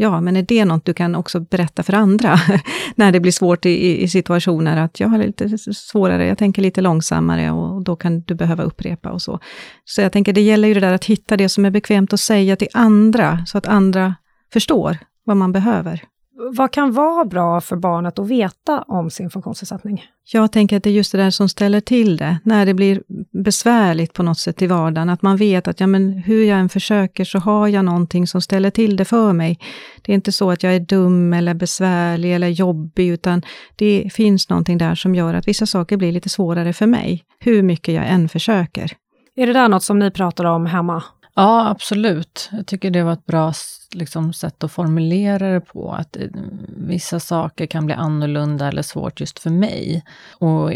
Ja, 0.00 0.20
men 0.20 0.36
är 0.36 0.42
det 0.42 0.64
något 0.64 0.84
du 0.84 0.94
kan 0.94 1.14
också 1.14 1.40
berätta 1.40 1.82
för 1.82 1.92
andra? 1.92 2.38
när 2.94 3.12
det 3.12 3.20
blir 3.20 3.32
svårt 3.32 3.66
i, 3.66 4.02
i, 4.02 4.08
situationer 4.08 4.76
att 4.76 5.00
jag 5.00 5.08
har 5.08 5.18
lite 5.18 5.58
svårare, 5.58 6.26
jag 6.26 6.38
tänker 6.38 6.62
lite 6.62 6.80
långsammare 6.80 7.50
och 7.50 7.82
då 7.82 7.96
kan 7.96 8.20
du 8.20 8.34
behöva 8.34 8.62
upprepa 8.62 9.10
och 9.10 9.22
så. 9.22 9.40
Så 9.84 10.00
jag 10.00 10.12
tänker 10.12 10.32
det 10.32 10.40
gäller 10.40 10.68
ju 10.68 10.74
det 10.74 10.80
där 10.80 10.92
att 10.92 11.04
hitta 11.04 11.36
det 11.36 11.48
som 11.48 11.64
är 11.64 11.70
bekvämt 11.70 12.12
att 12.12 12.20
säga 12.20 12.56
till 12.56 12.68
andra, 12.72 13.46
så 13.46 13.58
att 13.58 13.66
andra 13.66 14.14
förstår 14.52 14.98
vad 15.24 15.36
man 15.36 15.52
behöver. 15.52 16.02
Vad 16.40 16.72
kan 16.72 16.92
vara 16.92 17.24
bra 17.24 17.60
för 17.60 17.76
barnet 17.76 18.18
att 18.18 18.28
veta 18.28 18.82
om 18.82 19.10
sin 19.10 19.30
funktionsnedsättning? 19.30 20.04
Jag 20.32 20.52
tänker 20.52 20.76
att 20.76 20.82
det 20.82 20.90
är 20.90 20.94
just 20.94 21.12
det 21.12 21.18
där 21.18 21.30
som 21.30 21.48
ställer 21.48 21.80
till 21.80 22.16
det, 22.16 22.38
när 22.44 22.66
det 22.66 22.74
blir 22.74 23.02
besvärligt 23.44 24.12
på 24.12 24.22
något 24.22 24.38
sätt 24.38 24.62
i 24.62 24.66
vardagen, 24.66 25.10
att 25.10 25.22
man 25.22 25.36
vet 25.36 25.68
att 25.68 25.80
ja, 25.80 25.86
men 25.86 26.12
hur 26.12 26.44
jag 26.44 26.58
än 26.58 26.68
försöker 26.68 27.24
så 27.24 27.38
har 27.38 27.68
jag 27.68 27.84
någonting 27.84 28.26
som 28.26 28.40
ställer 28.40 28.70
till 28.70 28.96
det 28.96 29.04
för 29.04 29.32
mig. 29.32 29.58
Det 30.02 30.12
är 30.12 30.14
inte 30.14 30.32
så 30.32 30.50
att 30.50 30.62
jag 30.62 30.74
är 30.74 30.80
dum 30.80 31.32
eller 31.32 31.54
besvärlig 31.54 32.34
eller 32.34 32.48
jobbig, 32.48 33.08
utan 33.08 33.42
det 33.76 34.10
finns 34.12 34.48
någonting 34.48 34.78
där 34.78 34.94
som 34.94 35.14
gör 35.14 35.34
att 35.34 35.48
vissa 35.48 35.66
saker 35.66 35.96
blir 35.96 36.12
lite 36.12 36.28
svårare 36.28 36.72
för 36.72 36.86
mig, 36.86 37.24
hur 37.38 37.62
mycket 37.62 37.94
jag 37.94 38.08
än 38.08 38.28
försöker. 38.28 38.92
Är 39.36 39.46
det 39.46 39.52
där 39.52 39.68
något 39.68 39.82
som 39.82 39.98
ni 39.98 40.10
pratar 40.10 40.44
om 40.44 40.66
hemma? 40.66 41.02
Ja, 41.38 41.68
absolut. 41.68 42.48
Jag 42.52 42.66
tycker 42.66 42.90
det 42.90 43.02
var 43.02 43.12
ett 43.12 43.26
bra 43.26 43.52
liksom, 43.94 44.32
sätt 44.32 44.64
att 44.64 44.72
formulera 44.72 45.52
det 45.52 45.60
på. 45.60 45.92
Att 45.92 46.16
eh, 46.16 46.22
vissa 46.68 47.20
saker 47.20 47.66
kan 47.66 47.86
bli 47.86 47.94
annorlunda 47.94 48.68
eller 48.68 48.82
svårt 48.82 49.20
just 49.20 49.38
för 49.38 49.50
mig. 49.50 50.04
Och 50.32 50.72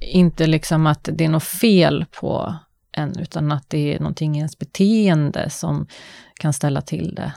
inte 0.00 0.46
liksom 0.46 0.86
att 0.86 1.08
det 1.12 1.24
är 1.24 1.28
något 1.28 1.44
fel 1.44 2.04
på 2.20 2.54
en, 2.92 3.18
utan 3.18 3.52
att 3.52 3.70
det 3.70 3.94
är 3.94 3.98
någonting 3.98 4.34
i 4.34 4.38
ens 4.38 4.58
beteende 4.58 5.50
som 5.50 5.86
kan 6.34 6.52
ställa 6.52 6.80
till 6.80 7.14
det. 7.14 7.32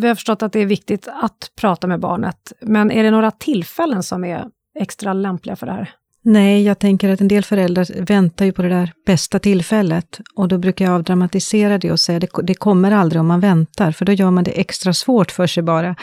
Vi 0.00 0.08
har 0.08 0.14
förstått 0.14 0.42
att 0.42 0.52
det 0.52 0.60
är 0.60 0.66
viktigt 0.66 1.08
att 1.22 1.50
prata 1.56 1.86
med 1.86 2.00
barnet, 2.00 2.52
men 2.60 2.90
är 2.90 3.02
det 3.02 3.10
några 3.10 3.30
tillfällen 3.30 4.02
som 4.02 4.24
är 4.24 4.46
extra 4.78 5.12
lämpliga 5.12 5.56
för 5.56 5.66
det 5.66 5.72
här? 5.72 5.94
Nej, 6.22 6.62
jag 6.62 6.78
tänker 6.78 7.08
att 7.08 7.20
en 7.20 7.28
del 7.28 7.44
föräldrar 7.44 8.02
väntar 8.02 8.44
ju 8.44 8.52
på 8.52 8.62
det 8.62 8.68
där 8.68 8.92
bästa 9.06 9.38
tillfället. 9.38 10.20
Och 10.34 10.48
då 10.48 10.58
brukar 10.58 10.84
jag 10.84 10.94
avdramatisera 10.94 11.78
det 11.78 11.92
och 11.92 12.00
säga 12.00 12.16
att 12.16 12.20
det, 12.20 12.42
det 12.42 12.54
kommer 12.54 12.92
aldrig 12.92 13.20
om 13.20 13.26
man 13.26 13.40
väntar, 13.40 13.92
för 13.92 14.04
då 14.04 14.12
gör 14.12 14.30
man 14.30 14.44
det 14.44 14.60
extra 14.60 14.92
svårt 14.92 15.30
för 15.30 15.46
sig 15.46 15.62
bara. 15.62 15.96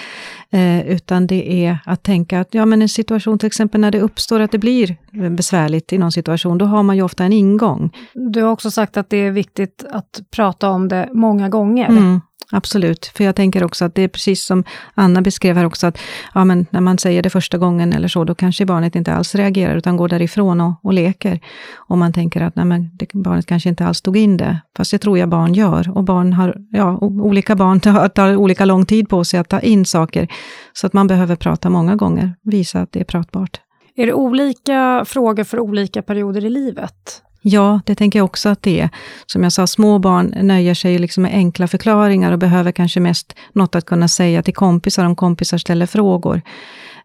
Eh, 0.49 0.87
utan 0.87 1.27
det 1.27 1.65
är 1.65 1.77
att 1.85 2.03
tänka 2.03 2.39
att, 2.39 2.53
ja 2.53 2.65
men 2.65 2.81
en 2.81 2.89
situation 2.89 3.39
till 3.39 3.47
exempel 3.47 3.81
när 3.81 3.91
det 3.91 3.99
uppstår 3.99 4.39
att 4.39 4.51
det 4.51 4.57
blir 4.57 4.97
besvärligt 5.29 5.93
i 5.93 5.97
någon 5.97 6.11
situation, 6.11 6.57
då 6.57 6.65
har 6.65 6.83
man 6.83 6.95
ju 6.95 7.01
ofta 7.01 7.23
en 7.23 7.33
ingång. 7.33 7.91
Du 8.13 8.41
har 8.41 8.51
också 8.51 8.71
sagt 8.71 8.97
att 8.97 9.09
det 9.09 9.17
är 9.17 9.31
viktigt 9.31 9.85
att 9.91 10.21
prata 10.31 10.69
om 10.69 10.87
det 10.87 11.09
många 11.13 11.49
gånger. 11.49 11.89
Mm. 11.89 12.21
Absolut, 12.51 13.05
för 13.05 13.23
jag 13.23 13.35
tänker 13.35 13.63
också 13.63 13.85
att 13.85 13.95
det 13.95 14.01
är 14.01 14.07
precis 14.07 14.45
som 14.45 14.63
Anna 14.93 15.21
beskrev 15.21 15.55
här 15.55 15.65
också, 15.65 15.87
att 15.87 15.97
ja, 16.33 16.45
men 16.45 16.65
när 16.69 16.81
man 16.81 16.97
säger 16.97 17.23
det 17.23 17.29
första 17.29 17.57
gången 17.57 17.93
eller 17.93 18.07
så, 18.07 18.23
då 18.23 18.35
kanske 18.35 18.65
barnet 18.65 18.95
inte 18.95 19.13
alls 19.13 19.35
reagerar, 19.35 19.75
utan 19.75 19.97
går 19.97 20.07
därifrån 20.07 20.61
och, 20.61 20.73
och 20.83 20.93
leker. 20.93 21.39
Och 21.75 21.97
man 21.97 22.13
tänker 22.13 22.41
att 22.41 22.55
nej, 22.55 22.65
men 22.65 22.89
det, 22.97 23.13
barnet 23.13 23.45
kanske 23.45 23.69
inte 23.69 23.85
alls 23.85 24.01
tog 24.01 24.17
in 24.17 24.37
det, 24.37 24.61
fast 24.77 24.91
det 24.91 24.97
tror 24.97 25.17
jag 25.17 25.29
barn 25.29 25.53
gör. 25.53 25.97
Och 25.97 26.03
barn 26.03 26.33
har, 26.33 26.55
ja, 26.71 26.97
olika 27.01 27.55
barn 27.55 27.79
tar, 27.79 28.07
tar 28.07 28.35
olika 28.35 28.65
lång 28.65 28.85
tid 28.85 29.09
på 29.09 29.23
sig 29.23 29.39
att 29.39 29.49
ta 29.49 29.59
in 29.59 29.85
saker, 29.85 30.27
så 30.73 30.87
att 30.87 30.93
man 30.93 31.07
behöver 31.07 31.35
prata 31.35 31.69
många 31.69 31.95
gånger, 31.95 32.35
visa 32.43 32.81
att 32.81 32.91
det 32.91 32.99
är 32.99 33.03
pratbart. 33.03 33.59
Är 33.95 34.05
det 34.05 34.13
olika 34.13 35.03
frågor 35.07 35.43
för 35.43 35.59
olika 35.59 36.01
perioder 36.01 36.45
i 36.45 36.49
livet? 36.49 37.21
Ja, 37.47 37.79
det 37.85 37.95
tänker 37.95 38.19
jag 38.19 38.25
också 38.25 38.49
att 38.49 38.61
det 38.61 38.81
är. 38.81 38.89
Som 39.25 39.43
jag 39.43 39.53
sa, 39.53 39.67
små 39.67 39.99
barn 39.99 40.33
nöjer 40.41 40.73
sig 40.73 40.97
liksom 40.97 41.23
med 41.23 41.33
enkla 41.33 41.67
förklaringar 41.67 42.31
och 42.31 42.39
behöver 42.39 42.71
kanske 42.71 42.99
mest 42.99 43.35
något 43.53 43.75
att 43.75 43.85
kunna 43.85 44.07
säga 44.07 44.43
till 44.43 44.53
kompisar 44.53 45.05
om 45.05 45.15
kompisar 45.15 45.57
ställer 45.57 45.85
frågor. 45.85 46.41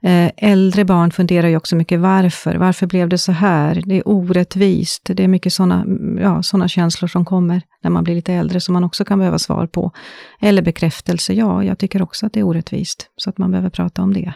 Eh, 0.03 0.31
äldre 0.37 0.85
barn 0.85 1.11
funderar 1.11 1.49
ju 1.49 1.57
också 1.57 1.77
mycket 1.77 2.01
varför. 2.01 2.55
Varför 2.55 2.87
blev 2.87 3.09
det 3.09 3.19
så 3.19 3.33
här? 3.33 3.83
Det 3.87 3.95
är 3.95 4.09
orättvist. 4.09 5.03
Det 5.05 5.25
är 5.25 5.29
mycket 5.29 5.53
sådana 5.53 5.83
mm, 5.83 6.19
ja, 6.19 6.43
såna 6.43 6.69
känslor 6.69 7.09
som 7.09 7.25
kommer 7.25 7.63
när 7.83 7.91
man 7.91 8.05
blir 8.05 8.15
lite 8.15 8.33
äldre, 8.33 8.61
som 8.61 8.73
man 8.73 8.85
också 8.85 9.05
kan 9.05 9.19
behöva 9.19 9.39
svar 9.39 9.67
på. 9.67 9.93
Eller 10.41 10.63
bekräftelse. 10.63 11.35
Ja, 11.35 11.65
jag 11.65 11.79
tycker 11.79 12.03
också 12.03 12.27
att 12.27 12.33
det 12.33 12.41
är 12.41 12.45
orättvist, 12.45 13.07
så 13.17 13.31
att 13.31 13.39
man 13.39 13.51
behöver 13.51 13.71
prata 13.71 14.03
om 14.03 14.15
det. 14.15 14.33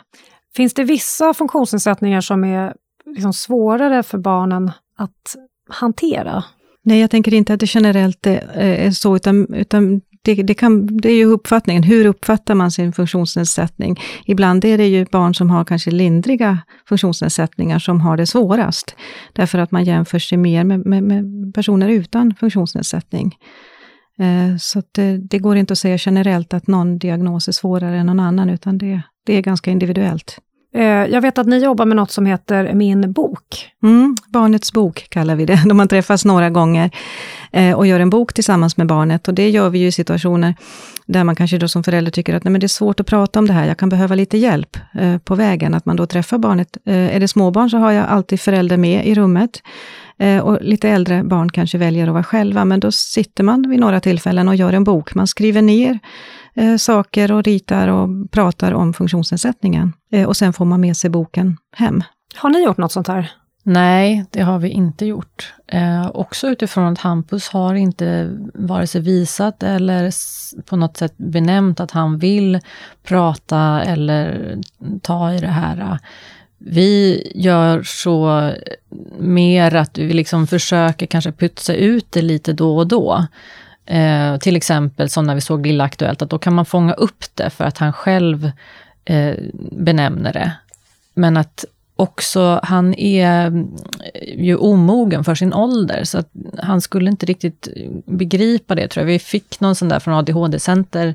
Finns 0.56 0.74
det 0.74 0.84
vissa 0.84 1.34
funktionsnedsättningar 1.34 2.20
som 2.20 2.44
är 2.44 2.74
liksom 3.06 3.32
svårare 3.32 4.02
för 4.02 4.18
barnen 4.18 4.72
att 4.98 5.36
hantera? 5.68 6.44
Nej, 6.82 7.00
jag 7.00 7.10
tänker 7.10 7.34
inte 7.34 7.54
att 7.54 7.60
det 7.60 7.74
generellt 7.74 8.26
är, 8.26 8.58
eh, 8.58 8.90
så, 8.90 9.16
utan, 9.16 9.54
utan 9.54 10.00
det, 10.22 10.34
det, 10.34 10.54
kan, 10.54 10.86
det 10.96 11.08
är 11.08 11.16
ju 11.16 11.24
uppfattningen. 11.24 11.82
Hur 11.82 12.06
uppfattar 12.06 12.54
man 12.54 12.70
sin 12.70 12.92
funktionsnedsättning? 12.92 14.00
Ibland 14.26 14.64
är 14.64 14.78
det 14.78 14.86
ju 14.86 15.04
barn 15.04 15.34
som 15.34 15.50
har 15.50 15.64
kanske 15.64 15.90
lindriga 15.90 16.58
funktionsnedsättningar 16.88 17.78
som 17.78 18.00
har 18.00 18.16
det 18.16 18.26
svårast. 18.26 18.96
Därför 19.32 19.58
att 19.58 19.70
man 19.70 19.84
jämför 19.84 20.18
sig 20.18 20.38
mer 20.38 20.64
med, 20.64 20.86
med, 20.86 21.02
med 21.02 21.54
personer 21.54 21.88
utan 21.88 22.34
funktionsnedsättning. 22.34 23.36
Eh, 24.18 24.56
så 24.58 24.82
det, 24.92 25.18
det, 25.18 25.38
går 25.38 25.56
inte 25.56 25.72
att 25.72 25.78
säga 25.78 25.98
generellt 26.00 26.54
att 26.54 26.66
någon 26.66 26.98
diagnos 26.98 27.48
är 27.48 27.52
svårare 27.52 27.98
än 27.98 28.06
någon 28.06 28.20
annan, 28.20 28.50
utan 28.50 28.78
det, 28.78 29.02
det 29.26 29.36
är 29.36 29.42
ganska 29.42 29.70
individuellt. 29.70 30.38
Eh, 30.74 30.84
jag 30.84 31.20
vet 31.20 31.38
att 31.38 31.46
ni 31.46 31.58
jobbar 31.58 31.84
med 31.84 31.96
något 31.96 32.10
som 32.10 32.26
heter 32.26 32.72
Min 32.74 33.12
bok. 33.12 33.70
Mm, 33.82 34.16
barnets 34.28 34.72
bok 34.72 35.06
kallar 35.08 35.36
vi 35.36 35.46
det, 35.46 35.62
då 35.66 35.74
man 35.74 35.88
träffas 35.88 36.24
några 36.24 36.50
gånger 36.50 36.90
eh, 37.52 37.72
och 37.72 37.86
gör 37.86 38.00
en 38.00 38.10
bok 38.10 38.34
tillsammans 38.34 38.76
med 38.76 38.86
barnet. 38.86 39.28
Och 39.28 39.34
det 39.34 39.50
gör 39.50 39.70
vi 39.70 39.78
ju 39.78 39.86
i 39.86 39.92
situationer 39.92 40.54
där 41.06 41.24
man 41.24 41.36
kanske 41.36 41.58
då 41.58 41.68
som 41.68 41.84
förälder 41.84 42.10
tycker 42.10 42.34
att 42.34 42.44
Nej, 42.44 42.52
men 42.52 42.60
det 42.60 42.66
är 42.66 42.68
svårt 42.68 43.00
att 43.00 43.06
prata 43.06 43.38
om 43.38 43.46
det 43.46 43.52
här, 43.52 43.66
jag 43.66 43.76
kan 43.76 43.88
behöva 43.88 44.14
lite 44.14 44.38
hjälp 44.38 44.76
eh, 44.94 45.18
på 45.18 45.34
vägen. 45.34 45.74
Att 45.74 45.86
man 45.86 45.96
då 45.96 46.06
träffar 46.06 46.38
barnet. 46.38 46.76
är 46.84 47.20
det 47.20 47.28
småbarn 47.28 47.70
så 47.70 47.78
har 47.78 47.92
jag 47.92 48.06
alltid 48.06 48.40
förälder 48.40 48.76
med 48.76 49.06
i 49.06 49.14
rummet. 49.14 49.62
och 50.42 50.58
lite 50.62 50.88
äldre 50.88 51.24
barn 51.24 51.50
kanske 51.50 51.78
väljer 51.78 52.06
att 52.06 52.12
vara 52.12 52.24
själva, 52.24 52.64
men 52.64 52.80
då 52.80 52.92
sitter 52.92 53.44
man 53.44 53.70
vid 53.70 53.80
några 53.80 54.00
tillfällen 54.00 54.48
och 54.48 54.56
gör 54.56 54.72
en 54.72 54.84
bok. 54.84 55.14
Man 55.14 55.26
skriver 55.26 55.62
ner 55.62 55.98
eh, 56.54 56.76
saker 56.76 57.32
och 57.32 57.42
ritar 57.42 57.88
och 57.88 58.30
pratar 58.30 58.72
om 58.72 58.92
funktionsnedsättningen. 58.92 59.92
Eh, 60.12 60.28
och 60.28 60.36
sen 60.36 60.52
får 60.52 60.64
man 60.64 60.80
med 60.80 60.96
sig 60.96 61.10
boken 61.10 61.56
hem. 61.76 62.02
Har 62.34 62.50
ni 62.50 62.64
gjort 62.64 62.76
något 62.76 62.92
sånt 62.92 63.08
här? 63.08 63.32
Nej, 63.66 64.24
det 64.30 64.42
har 64.42 64.58
vi 64.58 64.68
inte 64.68 65.06
gjort. 65.06 65.54
Eh, 65.66 66.10
också 66.14 66.48
utifrån 66.48 66.92
att 66.92 66.98
Hampus 66.98 67.48
har 67.48 67.74
inte 67.74 68.30
vare 68.54 68.86
sig 68.86 69.00
visat 69.00 69.62
eller 69.62 70.10
på 70.62 70.76
något 70.76 70.96
sätt 70.96 71.14
benämnt 71.16 71.80
att 71.80 71.90
han 71.90 72.18
vill 72.18 72.60
prata 73.02 73.82
eller 73.82 74.56
ta 75.02 75.32
i 75.32 75.38
det 75.38 75.46
här. 75.46 75.98
Vi 76.58 77.22
gör 77.34 77.82
så 77.82 78.50
mer 79.18 79.74
att 79.74 79.98
vi 79.98 80.12
liksom 80.12 80.46
försöker 80.46 81.06
kanske 81.06 81.32
pytsa 81.32 81.74
ut 81.74 82.12
det 82.12 82.22
lite 82.22 82.52
då 82.52 82.76
och 82.76 82.86
då. 82.86 83.26
Eh, 83.86 84.36
till 84.36 84.56
exempel 84.56 85.10
som 85.10 85.26
när 85.26 85.34
vi 85.34 85.40
såg 85.40 85.66
Lilla 85.66 85.84
Aktuellt, 85.84 86.22
att 86.22 86.30
då 86.30 86.38
kan 86.38 86.54
man 86.54 86.66
fånga 86.66 86.92
upp 86.92 87.24
det 87.34 87.50
för 87.50 87.64
att 87.64 87.78
han 87.78 87.92
själv 87.92 88.50
eh, 89.04 89.34
benämner 89.72 90.32
det. 90.32 90.52
Men 91.14 91.36
att 91.36 91.64
också, 91.96 92.60
han 92.62 92.94
är 92.94 93.46
eh, 93.46 94.44
ju 94.44 94.56
omogen 94.56 95.24
för 95.24 95.34
sin 95.34 95.54
ålder, 95.54 96.04
så 96.04 96.18
att 96.18 96.30
han 96.58 96.80
skulle 96.80 97.10
inte 97.10 97.26
riktigt 97.26 97.68
begripa 98.06 98.74
det 98.74 98.88
tror 98.88 99.02
jag. 99.02 99.12
Vi 99.12 99.18
fick 99.18 99.60
någon 99.60 99.74
sån 99.74 99.88
där 99.88 100.00
från 100.00 100.14
ADHD-center 100.14 101.14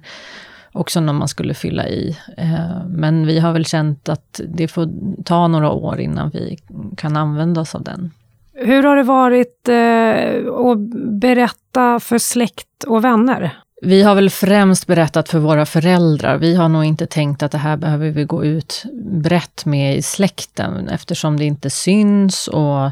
också 0.71 0.99
när 0.99 1.13
man 1.13 1.27
skulle 1.27 1.53
fylla 1.53 1.87
i. 1.87 2.17
Eh, 2.37 2.85
men 2.87 3.27
vi 3.27 3.39
har 3.39 3.53
väl 3.53 3.65
känt 3.65 4.09
att 4.09 4.41
det 4.47 4.67
får 4.67 4.89
ta 5.23 5.47
några 5.47 5.71
år 5.71 5.99
innan 5.99 6.29
vi 6.29 6.57
kan 6.97 7.17
använda 7.17 7.61
oss 7.61 7.75
av 7.75 7.83
den. 7.83 8.11
Hur 8.61 8.83
har 8.83 8.95
det 8.95 9.03
varit 9.03 9.69
eh, 9.69 10.53
att 10.53 10.77
berätta 11.21 11.99
för 11.99 12.17
släkt 12.17 12.83
och 12.87 13.03
vänner? 13.03 13.59
Vi 13.81 14.03
har 14.03 14.15
väl 14.15 14.29
främst 14.29 14.87
berättat 14.87 15.29
för 15.29 15.39
våra 15.39 15.65
föräldrar. 15.65 16.37
Vi 16.37 16.55
har 16.55 16.69
nog 16.69 16.85
inte 16.85 17.05
tänkt 17.05 17.43
att 17.43 17.51
det 17.51 17.57
här 17.57 17.77
behöver 17.77 18.09
vi 18.09 18.23
gå 18.23 18.45
ut 18.45 18.83
brett 19.03 19.65
med 19.65 19.97
i 19.97 20.01
släkten 20.01 20.89
eftersom 20.89 21.37
det 21.37 21.45
inte 21.45 21.69
syns 21.69 22.47
och 22.47 22.85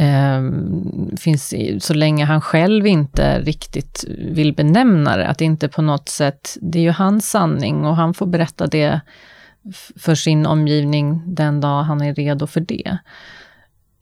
eh, 0.00 0.42
finns 1.16 1.54
så 1.80 1.94
länge 1.94 2.24
han 2.24 2.40
själv 2.40 2.86
inte 2.86 3.40
riktigt 3.40 4.04
vill 4.18 4.54
benämna 4.54 5.16
det. 5.16 5.28
Att 5.28 5.38
det 5.38 5.44
inte 5.44 5.68
på 5.68 5.82
något 5.82 6.08
sätt, 6.08 6.56
det 6.60 6.78
är 6.78 6.82
ju 6.82 6.90
hans 6.90 7.30
sanning 7.30 7.84
och 7.84 7.96
han 7.96 8.14
får 8.14 8.26
berätta 8.26 8.66
det 8.66 9.00
för 9.96 10.14
sin 10.14 10.46
omgivning 10.46 11.22
den 11.26 11.60
dag 11.60 11.82
han 11.82 12.02
är 12.02 12.14
redo 12.14 12.46
för 12.46 12.60
det. 12.60 12.98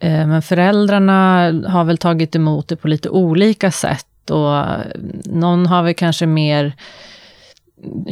Eh, 0.00 0.26
men 0.26 0.42
föräldrarna 0.42 1.52
har 1.68 1.84
väl 1.84 1.98
tagit 1.98 2.36
emot 2.36 2.68
det 2.68 2.76
på 2.76 2.88
lite 2.88 3.08
olika 3.08 3.70
sätt 3.70 4.30
och 4.30 4.56
eh, 4.56 4.80
någon 5.24 5.66
har 5.66 5.82
väl 5.82 5.94
kanske 5.94 6.26
mer 6.26 6.72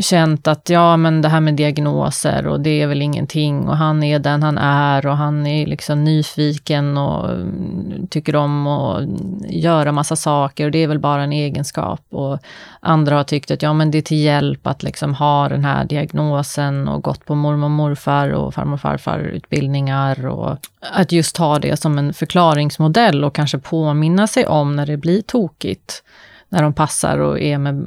känt 0.00 0.48
att 0.48 0.70
ja, 0.70 0.96
men 0.96 1.22
det 1.22 1.28
här 1.28 1.40
med 1.40 1.54
diagnoser 1.54 2.46
och 2.46 2.60
det 2.60 2.82
är 2.82 2.86
väl 2.86 3.02
ingenting 3.02 3.68
och 3.68 3.76
han 3.76 4.02
är 4.02 4.18
den 4.18 4.42
han 4.42 4.58
är 4.58 5.06
och 5.06 5.16
han 5.16 5.46
är 5.46 5.66
liksom 5.66 6.04
nyfiken 6.04 6.96
och 6.96 7.30
mm, 7.30 8.06
tycker 8.10 8.36
om 8.36 8.66
att 8.66 9.04
göra 9.48 9.92
massa 9.92 10.16
saker 10.16 10.64
och 10.64 10.70
det 10.70 10.78
är 10.78 10.88
väl 10.88 10.98
bara 10.98 11.22
en 11.22 11.32
egenskap. 11.32 12.00
Och 12.10 12.38
andra 12.80 13.16
har 13.16 13.24
tyckt 13.24 13.50
att 13.50 13.62
ja, 13.62 13.72
men 13.72 13.90
det 13.90 13.98
är 13.98 14.02
till 14.02 14.24
hjälp 14.24 14.66
att 14.66 14.82
liksom 14.82 15.14
ha 15.14 15.48
den 15.48 15.64
här 15.64 15.84
diagnosen 15.84 16.88
och 16.88 17.02
gått 17.02 17.24
på 17.24 17.34
mormor 17.34 17.64
och 17.64 17.70
morfar 17.70 18.30
och 18.30 18.54
farmor 18.54 18.74
och 18.74 18.80
farfar 18.80 19.18
utbildningar 19.18 20.26
och 20.26 20.56
att 20.80 21.12
just 21.12 21.36
ha 21.36 21.58
det 21.58 21.76
som 21.76 21.98
en 21.98 22.14
förklaringsmodell 22.14 23.24
och 23.24 23.34
kanske 23.34 23.58
påminna 23.58 24.26
sig 24.26 24.46
om 24.46 24.76
när 24.76 24.86
det 24.86 24.96
blir 24.96 25.22
tokigt 25.22 26.02
när 26.48 26.62
de 26.62 26.72
passar 26.72 27.18
och 27.18 27.40
är 27.40 27.58
med 27.58 27.86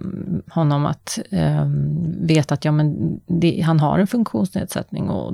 honom 0.50 0.86
att 0.86 1.20
eh, 1.32 1.66
veta 2.22 2.54
att 2.54 2.66
ja, 2.66 2.72
men 2.72 3.20
det, 3.26 3.62
han 3.62 3.80
har 3.80 4.00
en 4.00 4.08
funktionsnedsättning 4.08 5.10
och 5.10 5.34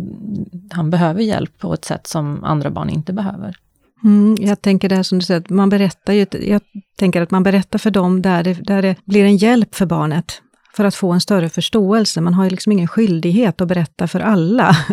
han 0.72 0.90
behöver 0.90 1.22
hjälp 1.22 1.58
på 1.58 1.74
ett 1.74 1.86
sätt 1.86 2.08
som 2.08 2.44
andra 2.44 2.70
barn 2.70 2.90
inte 2.90 3.14
behöver. 3.14 3.56
Mm, 4.04 4.36
jag 4.40 4.62
tänker 4.62 4.90
det 4.90 4.96
här 4.96 5.04
som 5.04 5.20
du 5.20 5.26
säger, 5.26 5.44
man 5.50 5.70
berättar 5.70 6.14
ju, 6.14 6.26
jag 6.32 6.62
tänker 6.98 7.22
att 7.22 7.32
man 7.32 7.44
berättar 7.44 7.80
för 7.80 7.92
dem 7.92 8.22
där 8.22 8.44
det, 8.44 8.54
där 8.54 8.82
det 8.82 8.96
blir 9.06 9.24
en 9.24 9.38
hjälp 9.38 9.76
för 9.76 9.86
barnet 9.86 10.42
för 10.78 10.86
att 10.86 10.96
få 10.96 11.12
en 11.12 11.22
större 11.22 11.50
förståelse. 11.50 12.22
Man 12.22 12.34
har 12.34 12.44
ju 12.44 12.50
liksom 12.50 12.72
ingen 12.72 12.88
skyldighet 12.88 13.62
att 13.62 13.68
berätta 13.68 14.08
för 14.08 14.20
alla. 14.20 14.76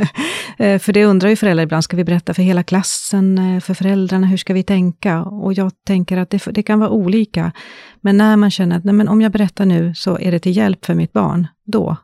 Eh, 0.59 0.79
för 0.79 0.93
det 0.93 1.05
undrar 1.05 1.29
ju 1.29 1.37
föräldrar 1.37 1.65
ibland, 1.65 1.85
ska 1.85 1.97
vi 1.97 2.05
berätta 2.05 2.35
för 2.35 2.43
hela 2.43 2.63
klassen, 2.63 3.39
eh, 3.39 3.61
för 3.61 3.75
föräldrarna, 3.75 4.27
hur 4.27 4.37
ska 4.37 4.55
vi 4.55 4.63
tänka? 4.63 5.23
Och 5.23 5.53
jag 5.53 5.73
tänker 5.87 6.17
att 6.17 6.31
det, 6.31 6.43
det 6.51 6.63
kan 6.63 6.79
vara 6.79 6.91
olika. 6.91 7.53
Men 8.05 8.17
när 8.17 8.37
man 8.37 8.51
känner 8.51 8.77
att 8.77 8.85
nej, 8.85 8.95
men 8.95 9.09
om 9.09 9.21
jag 9.21 9.33
berättar 9.33 9.67
nu 9.67 9.95
så 9.95 10.19
är 10.19 10.33
det 10.33 10.39
till 10.39 10.57
hjälp 10.57 10.85
för 10.85 10.95
mitt 10.95 11.13
barn, 11.13 11.47
då 11.65 11.97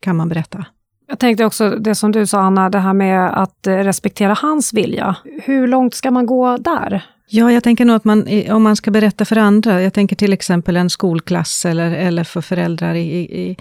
kan 0.00 0.16
man 0.16 0.28
berätta. 0.28 0.64
Jag 1.06 1.18
tänkte 1.18 1.44
också 1.44 1.70
det 1.70 1.94
som 1.94 2.12
du 2.12 2.26
sa 2.26 2.40
Anna, 2.40 2.70
det 2.70 2.78
här 2.78 2.92
med 2.92 3.42
att 3.42 3.66
eh, 3.66 3.72
respektera 3.72 4.34
hans 4.34 4.72
vilja. 4.72 5.16
Hur 5.42 5.66
långt 5.66 5.94
ska 5.94 6.10
man 6.10 6.26
gå 6.26 6.56
där? 6.56 7.04
Ja, 7.28 7.52
jag 7.52 7.62
tänker 7.62 7.84
nog 7.84 7.96
att 7.96 8.04
man, 8.04 8.28
om 8.50 8.62
man 8.62 8.76
ska 8.76 8.90
berätta 8.90 9.24
för 9.24 9.36
andra, 9.36 9.82
jag 9.82 9.92
tänker 9.92 10.16
till 10.16 10.32
exempel 10.32 10.76
en 10.76 10.90
skolklass 10.90 11.64
eller, 11.64 11.90
eller 11.90 12.24
för 12.24 12.40
föräldrar, 12.40 12.94
i, 12.94 13.08
i, 13.18 13.56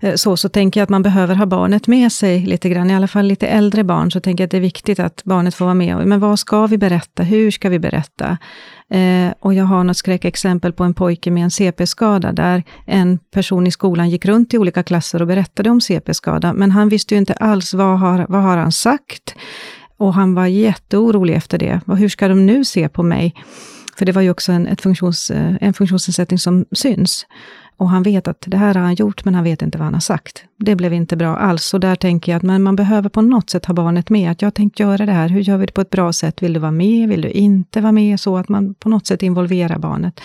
eh, 0.00 0.14
så, 0.14 0.36
så 0.36 0.48
tänker 0.48 0.80
jag 0.80 0.84
att 0.84 0.90
man 0.90 1.02
behöver 1.02 1.34
ha 1.34 1.46
barnet 1.46 1.86
med 1.86 2.12
sig 2.12 2.40
lite 2.40 2.68
grann, 2.68 2.90
i 2.90 2.94
alla 2.94 3.08
fall 3.08 3.26
lite 3.26 3.46
äldre 3.46 3.84
barn, 3.84 4.10
så 4.10 4.20
tänker 4.20 4.42
jag 4.42 4.46
att 4.46 4.50
det 4.50 4.56
är 4.56 4.60
viktigt 4.60 5.00
att 5.00 5.24
barnet 5.24 5.54
får 5.54 5.64
vara 5.64 5.74
med. 5.74 6.06
Men 6.06 6.20
vad 6.20 6.38
ska 6.38 6.66
vi 6.66 6.78
berätta? 6.78 7.22
Hur 7.22 7.50
ska 7.50 7.68
vi 7.68 7.78
berätta? 7.78 8.38
Eh, 8.92 9.32
och 9.40 9.54
jag 9.54 9.64
har 9.64 9.84
något 9.84 9.96
skräckexempel 9.96 10.72
på 10.72 10.84
en 10.84 10.94
pojke 10.94 11.30
med 11.30 11.44
en 11.44 11.50
CP-skada, 11.50 12.32
där 12.32 12.62
en 12.86 13.18
person 13.18 13.66
i 13.66 13.70
skolan 13.70 14.10
gick 14.10 14.24
runt 14.24 14.54
i 14.54 14.58
olika 14.58 14.82
klasser 14.82 15.22
och 15.22 15.28
berättade 15.28 15.70
om 15.70 15.80
CP-skada, 15.80 16.52
men 16.52 16.70
han 16.70 16.88
visste 16.88 17.14
ju 17.14 17.18
inte 17.18 17.34
alls 17.34 17.74
vad 17.74 17.98
har, 17.98 18.26
vad 18.28 18.42
har 18.42 18.56
han 18.56 18.72
sagt? 18.72 19.34
Och 19.96 20.14
han 20.14 20.34
var 20.34 20.46
jätteorolig 20.46 21.34
efter 21.34 21.58
det. 21.58 21.80
Och 21.86 21.96
hur 21.96 22.08
ska 22.08 22.28
de 22.28 22.46
nu 22.46 22.64
se 22.64 22.88
på 22.88 23.02
mig? 23.02 23.34
För 23.96 24.06
det 24.06 24.12
var 24.12 24.22
ju 24.22 24.30
också 24.30 24.52
en, 24.52 24.66
ett 24.66 24.80
funktions, 24.80 25.30
eh, 25.30 25.54
en 25.60 25.74
funktionsnedsättning 25.74 26.38
som 26.38 26.64
syns. 26.72 27.26
Och 27.76 27.90
han 27.90 28.02
vet 28.02 28.28
att 28.28 28.44
det 28.46 28.56
här 28.56 28.74
har 28.74 28.82
han 28.82 28.94
gjort, 28.94 29.24
men 29.24 29.34
han 29.34 29.44
vet 29.44 29.62
inte 29.62 29.78
vad 29.78 29.84
han 29.84 29.94
har 29.94 30.00
sagt. 30.00 30.44
Det 30.56 30.76
blev 30.76 30.92
inte 30.92 31.16
bra 31.16 31.36
alls. 31.36 31.74
Och 31.74 31.80
där 31.80 31.96
tänker 31.96 32.32
jag 32.32 32.36
att 32.36 32.42
man, 32.42 32.62
man 32.62 32.76
behöver 32.76 33.08
på 33.08 33.22
något 33.22 33.50
sätt 33.50 33.66
ha 33.66 33.74
barnet 33.74 34.10
med. 34.10 34.30
Att 34.30 34.42
jag 34.42 34.46
har 34.46 34.52
tänkt 34.52 34.80
göra 34.80 35.06
det 35.06 35.12
här, 35.12 35.28
hur 35.28 35.40
gör 35.40 35.56
vi 35.56 35.66
det 35.66 35.72
på 35.72 35.80
ett 35.80 35.90
bra 35.90 36.12
sätt? 36.12 36.42
Vill 36.42 36.52
du 36.52 36.60
vara 36.60 36.72
med? 36.72 37.08
Vill 37.08 37.20
du 37.20 37.30
inte 37.30 37.80
vara 37.80 37.92
med? 37.92 38.20
Så 38.20 38.36
att 38.36 38.48
man 38.48 38.74
på 38.74 38.88
något 38.88 39.06
sätt 39.06 39.22
involverar 39.22 39.78
barnet. 39.78 40.20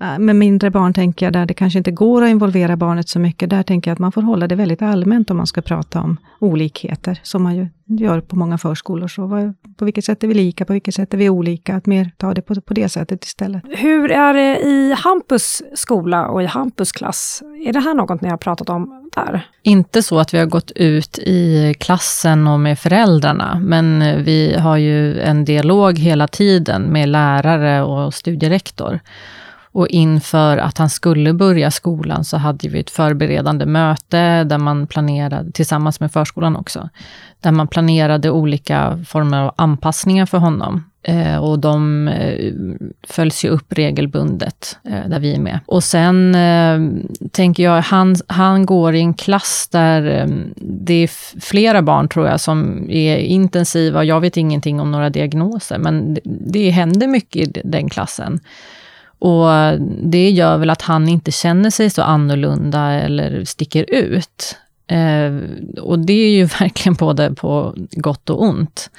Äh, 0.00 0.18
med 0.18 0.36
mindre 0.36 0.70
barn 0.70 0.94
tänker 0.94 1.26
jag, 1.26 1.32
där 1.32 1.46
det 1.46 1.54
kanske 1.54 1.78
inte 1.78 1.90
går 1.90 2.22
att 2.22 2.30
involvera 2.30 2.76
barnet 2.76 3.08
så 3.08 3.18
mycket, 3.18 3.50
där 3.50 3.62
tänker 3.62 3.90
jag 3.90 3.94
att 3.94 3.98
man 3.98 4.12
får 4.12 4.22
hålla 4.22 4.48
det 4.48 4.54
väldigt 4.54 4.82
allmänt 4.82 5.30
om 5.30 5.36
man 5.36 5.46
ska 5.46 5.62
prata 5.62 6.00
om 6.00 6.16
olikheter, 6.40 7.20
som 7.22 7.42
man 7.42 7.56
ju 7.56 7.68
gör 7.86 8.20
på 8.20 8.36
många 8.36 8.58
förskolor. 8.58 9.08
Så 9.08 9.26
vad, 9.26 9.54
på 9.76 9.84
vilket 9.84 10.04
sätt 10.04 10.24
är 10.24 10.28
vi 10.28 10.34
lika, 10.34 10.64
på 10.64 10.72
vilket 10.72 10.94
sätt 10.94 11.14
är 11.14 11.18
vi 11.18 11.28
olika? 11.28 11.76
Att 11.76 11.86
mer 11.86 12.10
ta 12.16 12.34
det 12.34 12.42
på, 12.42 12.60
på 12.60 12.74
det 12.74 12.88
sättet 12.88 13.24
istället. 13.24 13.62
Hur 13.68 14.10
är 14.10 14.34
det 14.34 14.60
i 14.60 14.94
Hampus 14.98 15.62
skola 15.74 16.26
och 16.28 16.42
i 16.42 16.46
Hampus 16.46 16.92
klass? 16.92 17.42
Är 17.64 17.72
det 17.72 17.80
här 17.80 17.94
något 17.94 18.20
ni 18.20 18.28
har 18.28 18.36
pratat 18.36 18.68
om 18.68 19.10
där? 19.14 19.46
Inte 19.62 20.02
så 20.02 20.18
att 20.18 20.34
vi 20.34 20.38
har 20.38 20.46
gått 20.46 20.70
ut 20.70 21.18
i 21.18 21.74
klassen 21.80 22.46
och 22.46 22.60
med 22.60 22.78
föräldrarna, 22.78 23.60
men 23.64 24.00
vi 24.24 24.54
har 24.58 24.76
ju 24.76 25.20
en 25.20 25.44
dialog 25.44 25.98
hela 25.98 26.28
tiden 26.28 26.82
med 26.82 27.08
lärare 27.08 27.82
och 27.82 28.14
studierektor. 28.14 29.00
Och 29.78 29.88
inför 29.88 30.58
att 30.58 30.78
han 30.78 30.90
skulle 30.90 31.32
börja 31.32 31.70
skolan 31.70 32.24
så 32.24 32.36
hade 32.36 32.68
vi 32.68 32.80
ett 32.80 32.90
förberedande 32.90 33.66
möte 33.66 34.44
där 34.44 34.58
man 34.58 34.86
planerade, 34.86 35.52
tillsammans 35.52 36.00
med 36.00 36.12
förskolan 36.12 36.56
också, 36.56 36.88
där 37.40 37.52
man 37.52 37.68
planerade 37.68 38.30
olika 38.30 39.04
former 39.08 39.42
av 39.42 39.54
anpassningar 39.56 40.26
för 40.26 40.38
honom. 40.38 40.84
Eh, 41.02 41.36
och 41.36 41.58
de 41.58 42.08
eh, 42.08 42.52
följs 43.08 43.44
ju 43.44 43.48
upp 43.48 43.72
regelbundet, 43.72 44.78
eh, 44.84 45.08
där 45.08 45.20
vi 45.20 45.34
är 45.34 45.40
med. 45.40 45.60
Och 45.66 45.84
sen 45.84 46.34
eh, 46.34 46.80
tänker 47.30 47.62
jag, 47.62 47.82
han, 47.82 48.16
han 48.26 48.66
går 48.66 48.94
i 48.94 49.00
en 49.00 49.14
klass 49.14 49.68
där 49.72 50.06
eh, 50.06 50.26
det 50.56 50.94
är 50.94 51.40
flera 51.40 51.82
barn, 51.82 52.08
tror 52.08 52.26
jag, 52.26 52.40
som 52.40 52.90
är 52.90 53.16
intensiva. 53.16 54.04
Jag 54.04 54.20
vet 54.20 54.36
ingenting 54.36 54.80
om 54.80 54.90
några 54.90 55.10
diagnoser, 55.10 55.78
men 55.78 56.14
det, 56.14 56.20
det 56.24 56.70
händer 56.70 57.06
mycket 57.06 57.56
i 57.56 57.60
den 57.64 57.88
klassen. 57.88 58.40
Och 59.18 59.48
det 60.02 60.30
gör 60.30 60.56
väl 60.56 60.70
att 60.70 60.82
han 60.82 61.08
inte 61.08 61.32
känner 61.32 61.70
sig 61.70 61.90
så 61.90 62.02
annorlunda 62.02 62.92
eller 62.92 63.44
sticker 63.44 63.84
ut. 63.88 64.56
Eh, 64.86 65.32
och 65.80 65.98
det 65.98 66.12
är 66.12 66.30
ju 66.30 66.44
verkligen 66.60 66.94
både 66.94 67.34
på 67.34 67.74
gott 67.92 68.30
och 68.30 68.42
ont. 68.42 68.90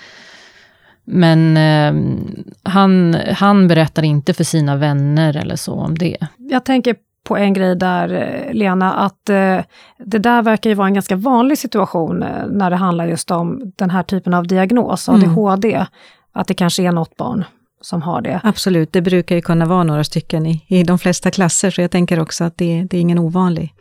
Men 1.03 1.57
eh, 1.57 2.17
han, 2.63 3.17
han 3.33 3.67
berättar 3.67 4.03
inte 4.03 4.33
för 4.33 4.43
sina 4.43 4.75
vänner 4.75 5.37
eller 5.37 5.55
så 5.55 5.73
om 5.73 5.97
det. 5.97 6.17
Jag 6.37 6.65
tänker 6.65 6.95
på 7.23 7.37
en 7.37 7.53
grej 7.53 7.75
där, 7.75 8.13
eh, 8.13 8.53
Lena, 8.53 8.93
att 8.93 9.29
eh, 9.29 9.59
det 9.97 10.19
där 10.19 10.41
verkar 10.41 10.69
ju 10.69 10.73
vara 10.73 10.87
en 10.87 10.93
ganska 10.93 11.15
vanlig 11.15 11.57
situation 11.57 12.23
eh, 12.23 12.47
när 12.47 12.69
det 12.69 12.75
handlar 12.75 13.07
just 13.07 13.31
om 13.31 13.71
den 13.75 13.89
här 13.89 14.03
typen 14.03 14.33
av 14.33 14.47
diagnos, 14.47 15.09
ADHD, 15.09 15.73
mm. 15.73 15.85
att 16.33 16.47
det 16.47 16.53
kanske 16.53 16.83
är 16.83 16.91
något 16.91 17.17
barn 17.17 17.45
som 17.81 18.01
har 18.01 18.21
det. 18.21 18.41
Absolut, 18.43 18.93
det 18.93 19.01
brukar 19.01 19.35
ju 19.35 19.41
kunna 19.41 19.65
vara 19.65 19.83
några 19.83 20.03
stycken 20.03 20.45
i, 20.45 20.65
i 20.67 20.83
de 20.83 20.99
flesta 20.99 21.31
klasser, 21.31 21.71
så 21.71 21.81
jag 21.81 21.91
tänker 21.91 22.19
också 22.19 22.43
att 22.43 22.57
det, 22.57 22.83
det 22.89 22.97
är 22.97 23.01
ingen 23.01 23.19
ovanlig 23.19 23.73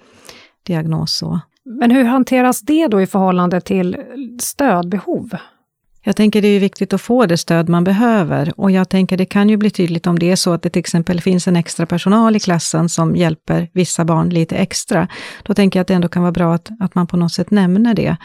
diagnos. 0.66 1.12
Så. 1.12 1.40
Men 1.64 1.90
hur 1.90 2.04
hanteras 2.04 2.60
det 2.60 2.88
då 2.88 3.02
i 3.02 3.06
förhållande 3.06 3.60
till 3.60 3.96
stödbehov? 4.40 5.30
Jag 6.08 6.16
tänker 6.16 6.42
det 6.42 6.48
är 6.48 6.60
viktigt 6.60 6.92
att 6.92 7.00
få 7.00 7.26
det 7.26 7.36
stöd 7.36 7.68
man 7.68 7.84
behöver 7.84 8.52
och 8.56 8.70
jag 8.70 8.88
tänker 8.88 9.16
det 9.16 9.24
kan 9.24 9.48
ju 9.48 9.56
bli 9.56 9.70
tydligt 9.70 10.06
om 10.06 10.18
det 10.18 10.30
är 10.30 10.36
så 10.36 10.52
att 10.52 10.62
det 10.62 10.70
till 10.70 10.80
exempel 10.80 11.20
finns 11.20 11.48
en 11.48 11.56
extra 11.56 11.86
personal 11.86 12.36
i 12.36 12.40
klassen 12.40 12.88
som 12.88 13.16
hjälper 13.16 13.68
vissa 13.72 14.04
barn 14.04 14.28
lite 14.30 14.56
extra. 14.56 15.08
Då 15.42 15.54
tänker 15.54 15.78
jag 15.78 15.82
att 15.82 15.88
det 15.88 15.94
ändå 15.94 16.08
kan 16.08 16.22
vara 16.22 16.32
bra 16.32 16.54
att, 16.54 16.68
att 16.80 16.94
man 16.94 17.06
på 17.06 17.16
något 17.16 17.32
sätt 17.32 17.50
nämner 17.50 17.94
det. 17.94 18.16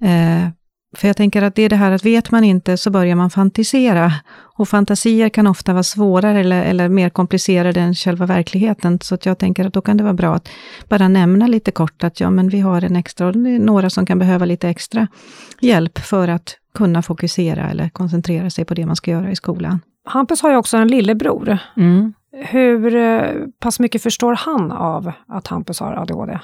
Eh, 0.00 0.48
för 0.96 1.08
jag 1.08 1.16
tänker 1.16 1.42
att 1.42 1.54
det 1.54 1.62
är 1.62 1.68
det 1.68 1.76
här 1.76 1.92
att 1.92 2.04
vet 2.04 2.30
man 2.30 2.44
inte 2.44 2.76
så 2.76 2.90
börjar 2.90 3.16
man 3.16 3.30
fantisera. 3.30 4.12
Och 4.58 4.68
fantasier 4.68 5.28
kan 5.28 5.46
ofta 5.46 5.72
vara 5.72 5.82
svårare 5.82 6.40
eller, 6.40 6.62
eller 6.62 6.88
mer 6.88 7.10
komplicerade 7.10 7.80
än 7.80 7.94
själva 7.94 8.26
verkligheten. 8.26 8.98
Så 9.00 9.18
jag 9.22 9.38
tänker 9.38 9.66
att 9.66 9.72
då 9.72 9.80
kan 9.80 9.96
det 9.96 10.04
vara 10.04 10.14
bra 10.14 10.34
att 10.34 10.48
bara 10.88 11.08
nämna 11.08 11.46
lite 11.46 11.70
kort 11.70 12.04
att 12.04 12.20
ja, 12.20 12.30
men 12.30 12.48
vi 12.48 12.60
har 12.60 12.84
en 12.84 12.96
extra, 12.96 13.30
några 13.30 13.90
som 13.90 14.06
kan 14.06 14.18
behöva 14.18 14.44
lite 14.44 14.68
extra 14.68 15.08
hjälp 15.60 15.98
för 15.98 16.28
att 16.28 16.56
kunna 16.74 17.02
fokusera 17.02 17.70
eller 17.70 17.88
koncentrera 17.88 18.50
sig 18.50 18.64
på 18.64 18.74
det 18.74 18.86
man 18.86 18.96
ska 18.96 19.10
göra 19.10 19.30
i 19.30 19.36
skolan. 19.36 19.80
Hampus 20.04 20.42
har 20.42 20.50
ju 20.50 20.56
också 20.56 20.76
en 20.76 20.88
lillebror. 20.88 21.58
Mm. 21.76 22.12
Hur 22.32 22.94
eh, 22.94 23.22
pass 23.60 23.80
mycket 23.80 24.02
förstår 24.02 24.34
han 24.34 24.72
av 24.72 25.12
att 25.28 25.46
Hampus 25.46 25.80
har 25.80 25.92
ADHD? 25.92 26.38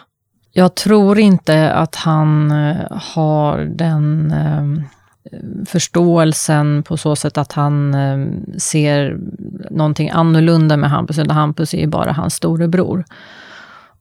Jag 0.56 0.74
tror 0.74 1.18
inte 1.18 1.72
att 1.72 1.94
han 1.94 2.50
eh, 2.50 2.76
har 2.90 3.58
den... 3.58 4.30
Ehm, 4.30 4.82
förståelsen 5.66 6.82
på 6.82 6.96
så 6.96 7.16
sätt 7.16 7.38
att 7.38 7.52
han 7.52 7.94
ehm, 7.94 8.44
ser 8.58 9.18
någonting 9.70 10.10
annorlunda 10.10 10.76
med 10.76 10.90
Hampus, 10.90 11.18
utan 11.18 11.36
Hampus 11.36 11.74
är 11.74 11.78
ju 11.78 11.86
bara 11.86 12.12
hans 12.12 12.34
storebror. 12.34 13.04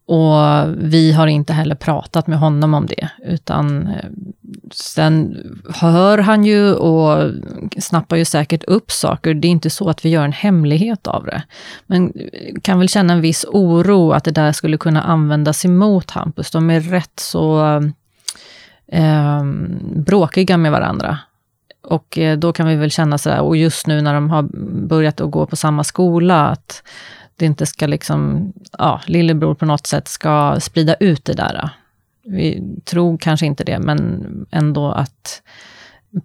Och 0.06 0.36
vi 0.78 1.12
har 1.12 1.28
inte 1.28 1.54
heller 1.54 1.76
pratat 1.76 2.28
med 2.28 2.40
honom 2.40 2.74
om 2.74 2.86
det, 2.86 3.10
utan 3.26 3.88
eh, 3.88 4.10
sen 4.72 5.38
hör 5.70 6.18
han 6.18 6.46
ju 6.46 6.74
och 6.74 7.32
snappar 7.78 8.16
ju 8.16 8.26
säkert 8.26 8.64
upp 8.64 8.92
saker. 8.92 9.34
Det 9.34 9.48
är 9.48 9.50
inte 9.50 9.70
så 9.70 9.90
att 9.90 10.06
vi 10.06 10.10
gör 10.10 10.24
en 10.24 10.32
hemlighet 10.32 11.08
av 11.08 11.26
det. 11.26 11.44
Men 11.88 12.14
eh, 12.16 12.54
kan 12.62 12.80
väl 12.80 12.90
känna 12.90 13.14
en 13.14 13.22
viss 13.22 13.46
oro 13.50 14.12
att 14.12 14.24
det 14.24 14.32
där 14.32 14.52
skulle 14.52 14.78
kunna 14.78 15.02
användas 15.02 15.66
emot 15.66 16.12
Hampus. 16.12 16.52
De 16.52 16.70
är 16.70 16.80
rätt 16.80 17.20
så 17.20 17.64
eh, 18.88 19.44
bråkiga 19.96 20.58
med 20.58 20.72
varandra. 20.72 21.20
Och 21.84 22.18
eh, 22.18 22.38
då 22.38 22.54
kan 22.54 22.68
vi 22.68 22.76
väl 22.76 22.92
känna 22.92 23.18
sådär, 23.18 23.42
och 23.42 23.58
just 23.58 23.88
nu 23.88 24.02
när 24.02 24.14
de 24.14 24.30
har 24.30 24.44
börjat 24.88 25.22
att 25.22 25.32
gå 25.32 25.46
på 25.46 25.56
samma 25.56 25.84
skola, 25.84 26.48
att 26.48 26.84
det 27.36 27.46
inte 27.46 27.66
ska 27.66 27.88
liksom, 27.88 28.54
ja, 28.78 29.02
lillebror 29.06 29.56
på 29.56 29.66
något 29.66 29.88
sätt 29.88 30.08
ska 30.08 30.60
sprida 30.60 30.96
ut 30.96 31.26
det 31.26 31.34
där. 31.34 31.70
Vi 32.26 32.64
tror 32.86 33.18
kanske 33.18 33.46
inte 33.46 33.64
det, 33.64 33.80
men 33.80 34.26
ändå 34.52 34.92
att 34.92 35.42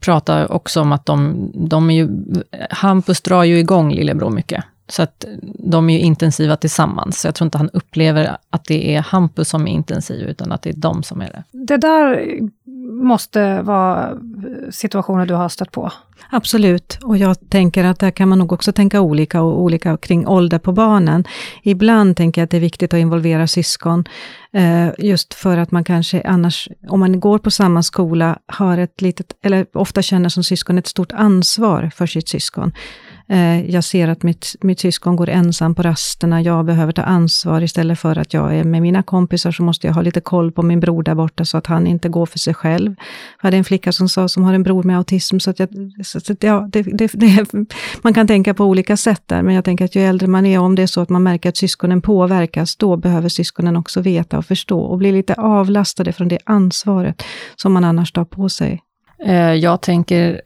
prata 0.01 0.47
också 0.47 0.81
om 0.81 0.92
att 0.92 1.07
de, 1.07 1.51
de 1.55 1.90
är 1.90 1.94
ju, 1.94 2.09
Hampus 2.71 3.21
drar 3.21 3.44
ju 3.44 3.59
igång 3.59 3.92
lillebror 3.92 4.31
mycket. 4.31 4.64
Så 4.88 5.03
att 5.03 5.24
de 5.59 5.90
är 5.90 5.94
ju 5.94 6.01
intensiva 6.01 6.57
tillsammans. 6.57 7.20
Så 7.20 7.29
jag 7.29 7.35
tror 7.35 7.46
inte 7.46 7.59
han 7.59 7.70
upplever 7.70 8.37
att 8.51 8.64
det 8.64 8.94
är 8.94 9.01
Hampus 9.01 9.48
som 9.48 9.66
är 9.66 9.72
intensiv, 9.72 10.29
utan 10.29 10.53
att 10.53 10.62
det 10.62 10.70
är 10.70 10.77
de 10.77 11.03
som 11.03 11.20
är 11.20 11.27
det. 11.27 11.44
Det 11.53 11.77
där 11.77 12.40
måste 13.03 13.62
vara 13.62 14.18
situationer 14.70 15.27
du 15.27 15.35
har 15.35 15.48
stött 15.48 15.72
på? 15.72 15.92
Absolut, 16.31 16.98
och 17.03 17.16
jag 17.16 17.51
tänker 17.51 17.85
att 17.85 17.98
där 17.98 18.11
kan 18.11 18.29
man 18.29 18.38
nog 18.38 18.53
också 18.53 18.72
tänka 18.72 19.01
olika 19.01 19.42
och 19.42 19.62
olika 19.62 19.96
kring 19.96 20.27
ålder 20.27 20.59
på 20.59 20.72
barnen. 20.72 21.24
Ibland 21.62 22.16
tänker 22.16 22.40
jag 22.40 22.44
att 22.44 22.51
det 22.51 22.57
är 22.57 22.61
viktigt 22.61 22.94
att 22.94 23.01
involvera 23.01 23.46
syskon, 23.46 24.05
eh, 24.53 24.88
just 24.98 25.35
för 25.35 25.57
att 25.57 25.70
man 25.70 25.85
kanske 25.85 26.22
annars, 26.22 26.68
om 26.88 27.01
man 27.01 27.20
går 27.20 27.38
på 27.38 27.51
samma 27.51 27.83
skola, 27.83 28.38
har 28.46 28.79
ett 28.79 29.01
litet, 29.01 29.27
eller 29.42 29.66
ofta 29.72 30.03
känner 30.03 30.29
som 30.29 30.44
syskon 30.44 30.79
ett 30.79 30.87
stort 30.87 31.12
ansvar 31.12 31.90
för 31.94 32.07
sitt 32.07 32.29
syskon. 32.29 32.72
Eh, 33.31 33.71
jag 33.71 33.85
ser 33.85 34.09
att 34.09 34.23
mitt, 34.23 34.57
mitt 34.61 34.81
syskon 34.81 35.17
går 35.17 35.29
ensam 35.29 35.75
på 35.75 35.83
rasterna, 35.83 36.43
jag 36.43 36.64
behöver 36.64 36.93
ta 36.93 37.03
ansvar 37.03 37.62
istället 37.62 37.99
för 37.99 38.19
att 38.19 38.35
jag 38.35 38.57
är 38.57 38.64
med 38.64 38.83
mina 38.83 39.03
kompisar, 39.03 39.53
så 39.53 39.62
måste 39.62 39.87
jag 39.87 39.95
ha 39.95 40.03
lite 40.03 40.21
koll 40.21 40.53
på 40.53 40.62
min 40.62 40.81
bror 40.81 41.03
där 41.03 41.14
borta, 41.14 41.45
så 41.45 41.59
att 41.59 41.67
han 41.67 41.87
inte 41.87 42.09
går 42.09 42.27
för 42.27 42.38
sig 42.38 42.55
själv. 42.55 42.95
Jag 43.41 43.47
hade 43.47 43.57
en 43.57 43.64
flicka 43.64 43.93
som 43.93 44.09
sa, 44.09 44.29
som 44.29 44.45
har 44.45 44.55
en 44.55 44.62
bror 44.62 44.83
med 44.83 44.97
autism, 44.97 45.38
så 45.38 45.51
att, 45.51 45.59
jag, 45.59 45.69
så 46.05 46.19
att 46.19 46.43
ja, 46.43 46.69
det, 46.73 46.83
det, 46.83 47.11
det, 47.14 47.47
man 48.03 48.14
kan 48.14 48.27
tänka 48.27 48.55
på 48.55 48.64
olika 48.64 48.97
sätt 48.97 49.23
där, 49.27 49.43
men 49.43 49.55
jag 49.55 49.64
tänker 49.64 49.85
att 49.85 49.95
ju 49.95 50.03
äldre 50.03 50.27
man 50.27 50.47
är, 50.47 50.59
om 50.59 50.75
det 50.75 50.83
är 50.83 50.87
så 50.87 51.01
att 51.01 51.09
man 51.09 51.23
märker 51.23 51.49
att 51.49 51.57
syskonen 51.57 52.01
påverkas, 52.01 52.77
då 52.77 52.97
behöver 52.97 53.29
syskonen 53.29 53.77
också 53.77 54.01
veta 54.01 54.38
och 54.38 54.47
förstå 54.47 54.81
och 54.81 54.99
bli 54.99 55.12
lite 55.12 55.35
avlastade 55.35 56.12
från 56.12 56.29
det 56.29 56.38
ansvaret 56.45 57.23
som 57.57 57.73
man 57.73 57.85
annars 57.85 58.12
tar 58.12 58.25
på 58.25 58.49
sig. 58.49 58.83
Eh, 59.25 59.55
jag 59.55 59.81
tänker 59.81 60.41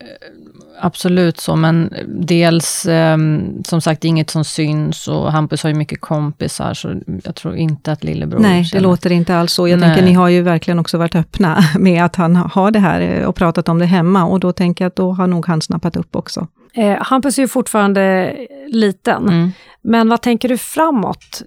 absolut 0.83 1.41
så, 1.41 1.57
men 1.57 1.95
dels 2.07 2.87
eh, 2.87 3.19
som 3.65 3.81
sagt 3.81 4.05
inget 4.05 4.31
som 4.31 4.45
syns 4.45 5.09
och 5.09 5.33
Hampus 5.33 5.63
har 5.63 5.71
ju 5.71 5.77
mycket 5.77 6.01
kompisar, 6.01 6.75
så 6.75 6.95
jag 7.25 7.35
tror 7.35 7.57
inte 7.57 7.93
att 7.93 8.05
lillebror 8.05 8.41
Nej, 8.41 8.69
det 8.73 8.81
låter 8.81 9.13
inte 9.13 9.37
alls 9.37 9.53
så. 9.53 9.69
Jag 9.69 9.79
Nej. 9.79 9.89
tänker, 9.89 10.05
ni 10.05 10.13
har 10.13 10.29
ju 10.29 10.43
verkligen 10.43 10.79
också 10.79 10.99
varit 10.99 11.15
öppna 11.15 11.65
med 11.79 12.05
att 12.05 12.17
han 12.17 12.37
har 12.37 12.71
det 12.71 12.79
här 12.79 13.01
eh, 13.01 13.25
och 13.25 13.37
pratat 13.37 13.69
om 13.69 13.79
det 13.79 13.87
hemma 13.87 14.25
och 14.25 14.41
då 14.41 14.53
tänker 14.53 14.85
jag 14.85 14.89
att 14.89 14.97
då 14.97 15.13
har 15.13 15.27
nog 15.27 15.47
han 15.47 15.61
snappat 15.61 15.97
upp 15.97 16.17
också. 16.17 16.47
Eh, 16.75 16.97
Hampus 17.01 17.39
är 17.39 17.43
ju 17.43 17.49
fortfarande 17.49 18.37
liten, 18.69 19.29
mm. 19.29 19.51
men 19.83 20.09
vad 20.09 20.23
tänker 20.23 20.49
du 20.49 20.59
framåt 20.59 21.43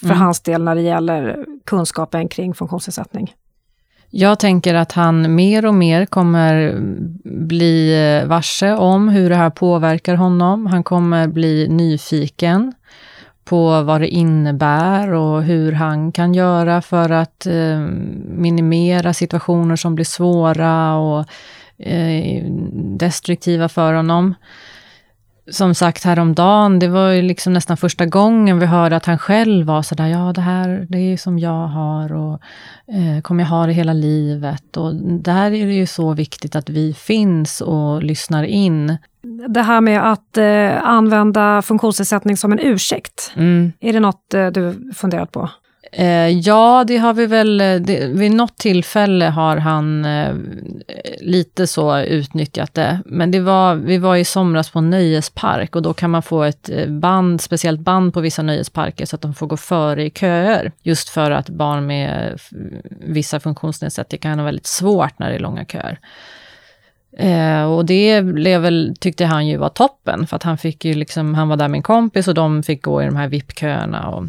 för 0.00 0.06
mm. 0.06 0.18
hans 0.18 0.40
del 0.40 0.64
när 0.64 0.74
det 0.74 0.80
gäller 0.80 1.46
kunskapen 1.66 2.28
kring 2.28 2.54
funktionsnedsättning? 2.54 3.34
Jag 4.12 4.38
tänker 4.38 4.74
att 4.74 4.92
han 4.92 5.34
mer 5.34 5.66
och 5.66 5.74
mer 5.74 6.06
kommer 6.06 6.76
bli 7.24 8.06
eh, 8.22 8.28
varse 8.28 8.72
om 8.72 9.08
hur 9.08 9.30
det 9.30 9.36
här 9.36 9.50
påverkar 9.50 10.14
honom. 10.14 10.66
Han 10.66 10.84
kommer 10.84 11.28
bli 11.28 11.68
nyfiken 11.68 12.72
på 13.44 13.82
vad 13.82 14.00
det 14.00 14.08
innebär 14.08 15.12
och 15.12 15.42
hur 15.42 15.72
han 15.72 16.12
kan 16.12 16.34
göra 16.34 16.82
för 16.82 17.10
att 17.10 17.46
eh, 17.46 17.78
minimera 18.28 19.12
situationer 19.12 19.76
som 19.76 19.94
blir 19.94 20.04
svåra 20.04 20.94
och 20.96 21.26
eh, 21.78 22.44
destruktiva 22.74 23.68
för 23.68 23.92
honom 23.92 24.34
som 25.50 25.74
sagt 25.74 26.04
häromdagen, 26.04 26.78
det 26.78 26.88
var 26.88 27.10
ju 27.10 27.22
liksom 27.22 27.52
nästan 27.52 27.76
första 27.76 28.06
gången 28.06 28.58
vi 28.58 28.66
hörde 28.66 28.96
att 28.96 29.06
han 29.06 29.18
själv 29.18 29.66
var 29.66 29.82
sådär, 29.82 30.06
ja 30.06 30.32
det 30.32 30.40
här, 30.40 30.86
det 30.88 30.98
är 30.98 31.16
som 31.16 31.38
jag 31.38 31.66
har 31.66 32.12
och 32.12 32.40
eh, 32.86 33.22
kommer 33.22 33.44
jag 33.44 33.48
ha 33.48 33.66
det 33.66 33.72
hela 33.72 33.92
livet. 33.92 34.76
Och 34.76 34.94
där 35.04 35.52
är 35.52 35.66
det 35.66 35.74
ju 35.74 35.86
så 35.86 36.14
viktigt 36.14 36.56
att 36.56 36.68
vi 36.68 36.94
finns 36.94 37.60
och 37.60 38.02
lyssnar 38.02 38.44
in. 38.44 38.96
Det 39.48 39.62
här 39.62 39.80
med 39.80 40.12
att 40.12 40.36
eh, 40.36 40.88
använda 40.88 41.62
funktionsnedsättning 41.62 42.36
som 42.36 42.52
en 42.52 42.60
ursäkt, 42.60 43.32
mm. 43.36 43.72
är 43.80 43.92
det 43.92 44.00
något 44.00 44.34
eh, 44.34 44.46
du 44.46 44.92
funderat 44.94 45.32
på? 45.32 45.50
Eh, 45.92 46.28
ja, 46.28 46.84
det 46.86 46.96
har 46.96 47.14
vi 47.14 47.26
väl. 47.26 47.60
Eh, 47.60 47.74
det, 47.74 48.06
vid 48.06 48.34
något 48.34 48.58
tillfälle 48.58 49.24
har 49.24 49.56
han 49.56 50.04
eh, 50.04 50.34
lite 51.20 51.66
så 51.66 51.98
utnyttjat 51.98 52.74
det. 52.74 53.00
Men 53.06 53.30
det 53.30 53.40
var, 53.40 53.74
vi 53.74 53.98
var 53.98 54.16
i 54.16 54.24
somras 54.24 54.70
på 54.70 54.78
en 54.78 54.90
nöjespark 54.90 55.76
och 55.76 55.82
då 55.82 55.94
kan 55.94 56.10
man 56.10 56.22
få 56.22 56.42
ett 56.42 56.70
eh, 56.70 56.86
band, 56.86 57.40
speciellt 57.40 57.80
band 57.80 58.14
på 58.14 58.20
vissa 58.20 58.42
nöjesparker 58.42 59.06
så 59.06 59.16
att 59.16 59.22
de 59.22 59.34
får 59.34 59.46
gå 59.46 59.56
före 59.56 60.04
i 60.04 60.10
köer. 60.10 60.72
Just 60.82 61.08
för 61.08 61.30
att 61.30 61.48
barn 61.48 61.86
med 61.86 62.40
vissa 63.00 63.40
funktionsnedsättningar 63.40 64.20
kan 64.20 64.38
ha 64.38 64.46
väldigt 64.46 64.66
svårt 64.66 65.18
när 65.18 65.28
det 65.28 65.34
är 65.34 65.40
långa 65.40 65.64
köer. 65.64 65.98
Eh, 67.18 67.64
och 67.64 67.84
det 67.84 68.22
blev 68.22 68.60
väl, 68.60 68.94
tyckte 69.00 69.26
han 69.26 69.46
ju 69.46 69.56
var 69.56 69.68
toppen, 69.68 70.26
för 70.26 70.36
att 70.36 70.42
han 70.42 70.58
fick 70.58 70.84
ju 70.84 70.94
liksom, 70.94 71.34
han 71.34 71.48
var 71.48 71.56
där 71.56 71.68
med 71.68 71.78
en 71.78 71.82
kompis 71.82 72.28
och 72.28 72.34
de 72.34 72.62
fick 72.62 72.82
gå 72.82 73.02
i 73.02 73.06
de 73.06 73.16
här 73.16 73.28
VIP-köerna. 73.28 74.08
Och 74.08 74.26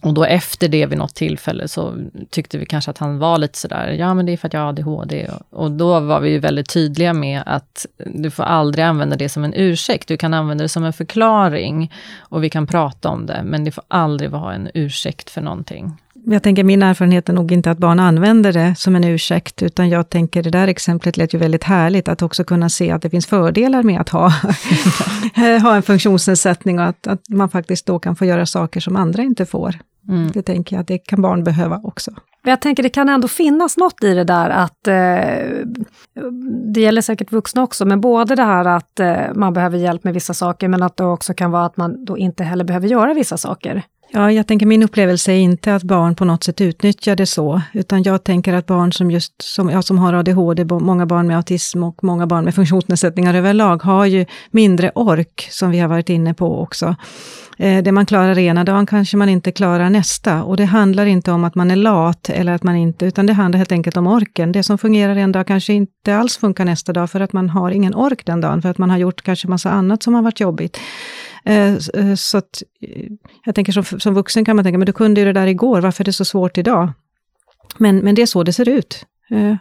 och 0.00 0.14
då 0.14 0.24
efter 0.24 0.68
det 0.68 0.86
vid 0.86 0.98
något 0.98 1.14
tillfälle 1.14 1.68
så 1.68 1.94
tyckte 2.30 2.58
vi 2.58 2.66
kanske 2.66 2.90
att 2.90 2.98
han 2.98 3.18
var 3.18 3.38
lite 3.38 3.58
sådär, 3.58 3.88
ja 3.88 4.14
men 4.14 4.26
det 4.26 4.32
är 4.32 4.36
för 4.36 4.46
att 4.46 4.52
jag 4.52 4.60
har 4.60 4.68
ADHD. 4.68 5.30
Och 5.50 5.70
då 5.70 6.00
var 6.00 6.20
vi 6.20 6.30
ju 6.30 6.38
väldigt 6.38 6.68
tydliga 6.68 7.12
med 7.12 7.42
att 7.46 7.86
du 7.96 8.30
får 8.30 8.42
aldrig 8.42 8.84
använda 8.84 9.16
det 9.16 9.28
som 9.28 9.44
en 9.44 9.54
ursäkt. 9.54 10.08
Du 10.08 10.16
kan 10.16 10.34
använda 10.34 10.62
det 10.62 10.68
som 10.68 10.84
en 10.84 10.92
förklaring 10.92 11.92
och 12.18 12.44
vi 12.44 12.50
kan 12.50 12.66
prata 12.66 13.08
om 13.08 13.26
det, 13.26 13.42
men 13.44 13.64
det 13.64 13.70
får 13.70 13.84
aldrig 13.88 14.30
vara 14.30 14.54
en 14.54 14.70
ursäkt 14.74 15.30
för 15.30 15.40
någonting. 15.40 15.92
Jag 16.28 16.42
tänker 16.42 16.64
min 16.64 16.82
erfarenhet 16.82 17.28
är 17.28 17.32
nog 17.32 17.52
inte 17.52 17.70
att 17.70 17.78
barn 17.78 18.00
använder 18.00 18.52
det 18.52 18.74
som 18.78 18.96
en 18.96 19.04
ursäkt, 19.04 19.62
utan 19.62 19.88
jag 19.88 20.10
tänker 20.10 20.42
det 20.42 20.50
där 20.50 20.68
exemplet 20.68 21.16
lät 21.16 21.34
ju 21.34 21.38
väldigt 21.38 21.64
härligt, 21.64 22.08
att 22.08 22.22
också 22.22 22.44
kunna 22.44 22.68
se 22.68 22.90
att 22.90 23.02
det 23.02 23.10
finns 23.10 23.26
fördelar 23.26 23.82
med 23.82 24.00
att 24.00 24.08
ha, 24.08 24.32
ha 25.62 25.76
en 25.76 25.82
funktionsnedsättning 25.82 26.78
och 26.78 26.84
att, 26.84 27.06
att 27.06 27.28
man 27.28 27.48
faktiskt 27.48 27.86
då 27.86 27.98
kan 27.98 28.16
få 28.16 28.24
göra 28.24 28.46
saker 28.46 28.80
som 28.80 28.96
andra 28.96 29.22
inte 29.22 29.46
får. 29.46 29.74
Mm. 30.08 30.30
Det 30.32 30.42
tänker 30.42 30.76
jag 30.76 30.80
att 30.80 30.86
det 30.86 30.98
kan 30.98 31.22
barn 31.22 31.44
behöva 31.44 31.80
också. 31.84 32.10
Jag 32.44 32.60
tänker 32.60 32.82
det 32.82 32.88
kan 32.88 33.08
ändå 33.08 33.28
finnas 33.28 33.76
något 33.76 34.04
i 34.04 34.14
det 34.14 34.24
där 34.24 34.50
att, 34.50 34.88
eh, 34.88 34.94
det 36.74 36.80
gäller 36.80 37.02
säkert 37.02 37.32
vuxna 37.32 37.62
också, 37.62 37.84
men 37.84 38.00
både 38.00 38.34
det 38.34 38.42
här 38.42 38.64
att 38.64 39.00
eh, 39.00 39.16
man 39.34 39.52
behöver 39.52 39.78
hjälp 39.78 40.04
med 40.04 40.14
vissa 40.14 40.34
saker, 40.34 40.68
men 40.68 40.82
att 40.82 40.96
det 40.96 41.04
också 41.04 41.34
kan 41.34 41.50
vara 41.50 41.66
att 41.66 41.76
man 41.76 42.04
då 42.04 42.18
inte 42.18 42.44
heller 42.44 42.64
behöver 42.64 42.88
göra 42.88 43.14
vissa 43.14 43.36
saker. 43.36 43.82
Ja, 44.10 44.32
jag 44.32 44.46
tänker 44.46 44.66
min 44.66 44.82
upplevelse 44.82 45.32
är 45.32 45.36
inte 45.36 45.74
att 45.74 45.82
barn 45.82 46.14
på 46.14 46.24
något 46.24 46.44
sätt 46.44 46.60
utnyttjar 46.60 47.16
det 47.16 47.26
så, 47.26 47.62
utan 47.72 48.02
jag 48.02 48.24
tänker 48.24 48.54
att 48.54 48.66
barn 48.66 48.92
som 48.92 49.10
just 49.10 49.42
som, 49.42 49.70
ja, 49.70 49.82
som 49.82 49.98
har 49.98 50.12
ADHD, 50.12 50.64
många 50.64 51.06
barn 51.06 51.26
med 51.26 51.36
autism 51.36 51.82
och 51.82 52.04
många 52.04 52.26
barn 52.26 52.44
med 52.44 52.54
funktionsnedsättningar 52.60 53.34
överlag, 53.34 53.82
har 53.82 54.06
ju 54.06 54.26
mindre 54.50 54.90
ork, 54.94 55.48
som 55.50 55.70
vi 55.70 55.78
har 55.78 55.88
varit 55.88 56.08
inne 56.08 56.34
på 56.34 56.60
också. 56.60 56.96
Eh, 57.58 57.82
det 57.82 57.92
man 57.92 58.06
klarar 58.06 58.38
ena 58.38 58.64
dagen 58.64 58.86
kanske 58.86 59.16
man 59.16 59.28
inte 59.28 59.52
klarar 59.52 59.90
nästa. 59.90 60.42
Och 60.42 60.56
det 60.56 60.64
handlar 60.64 61.06
inte 61.06 61.32
om 61.32 61.44
att 61.44 61.54
man 61.54 61.70
är 61.70 61.76
lat, 61.76 62.30
eller 62.30 62.52
att 62.52 62.62
man 62.62 62.76
inte, 62.76 63.06
utan 63.06 63.26
det 63.26 63.32
handlar 63.32 63.58
helt 63.58 63.72
enkelt 63.72 63.96
om 63.96 64.06
orken. 64.06 64.52
Det 64.52 64.62
som 64.62 64.78
fungerar 64.78 65.16
en 65.16 65.32
dag 65.32 65.46
kanske 65.46 65.72
inte 65.72 66.16
alls 66.16 66.36
funkar 66.36 66.64
nästa 66.64 66.92
dag, 66.92 67.10
för 67.10 67.20
att 67.20 67.32
man 67.32 67.50
har 67.50 67.70
ingen 67.70 67.94
ork 67.94 68.26
den 68.26 68.40
dagen, 68.40 68.62
för 68.62 68.68
att 68.68 68.78
man 68.78 68.90
har 68.90 68.98
gjort 68.98 69.22
kanske 69.22 69.48
massa 69.48 69.70
annat 69.70 70.02
som 70.02 70.14
har 70.14 70.22
varit 70.22 70.40
jobbigt. 70.40 70.80
Eh, 71.46 71.74
eh, 71.74 72.14
så 72.16 72.38
att, 72.38 72.62
jag 73.44 73.54
tänker 73.54 73.72
som, 73.72 74.00
som 74.00 74.14
vuxen 74.14 74.44
kan 74.44 74.56
man 74.56 74.64
tänka, 74.64 74.78
men 74.78 74.86
du 74.86 74.92
kunde 74.92 75.20
ju 75.20 75.24
det 75.24 75.32
där 75.32 75.46
igår, 75.46 75.80
varför 75.80 76.02
är 76.02 76.04
det 76.04 76.12
så 76.12 76.24
svårt 76.24 76.58
idag? 76.58 76.92
Men, 77.78 77.98
men 77.98 78.14
det 78.14 78.22
är 78.22 78.26
så 78.26 78.42
det 78.42 78.52
ser 78.52 78.68
ut. 78.68 79.06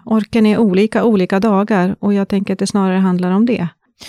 Orken 0.06 0.46
är 0.46 0.58
olika, 0.58 1.04
olika 1.04 1.40
dagar 1.40 1.96
och 2.00 2.14
jag 2.14 2.28
tänker 2.28 2.54
att 2.54 2.60
det 2.60 2.68
snarare 2.68 2.98
handlar 2.98 3.32
om 3.32 3.46
det. 3.46 3.68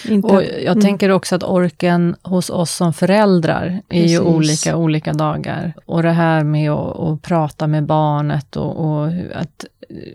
Inte, 0.09 0.29
Och 0.29 0.43
jag 0.43 0.73
mm. 0.73 0.81
tänker 0.81 1.11
också 1.11 1.37
att 1.37 1.43
orken 1.43 2.17
hos 2.23 2.51
oss 2.51 2.75
som 2.75 2.93
föräldrar 2.93 3.83
är 3.89 4.07
ju 4.07 4.19
Precis. 4.19 4.21
olika 4.21 4.77
olika 4.77 5.13
dagar. 5.13 5.73
Och 5.87 6.03
det 6.03 6.11
här 6.11 6.45
med 6.45 6.71
att, 6.71 6.99
att 6.99 7.23
prata 7.23 7.67
med 7.67 7.87
barnet 7.87 8.57
och, 8.57 8.77
och, 8.77 9.07
att, 9.35 9.65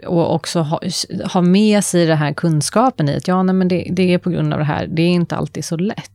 och 0.07 0.35
också 0.35 0.59
ha, 0.59 0.79
ha 1.33 1.41
med 1.41 1.83
sig 1.83 2.05
den 2.05 2.17
här 2.17 2.33
kunskapen 2.33 3.09
i 3.09 3.15
att 3.15 3.27
ja, 3.27 3.43
nej, 3.43 3.55
men 3.55 3.67
det, 3.67 3.87
det 3.91 4.13
är 4.13 4.17
på 4.17 4.29
grund 4.29 4.53
av 4.53 4.59
det 4.59 4.65
här. 4.65 4.87
Det 4.87 5.01
är 5.01 5.09
inte 5.09 5.35
alltid 5.35 5.65
så 5.65 5.77
lätt. 5.77 6.11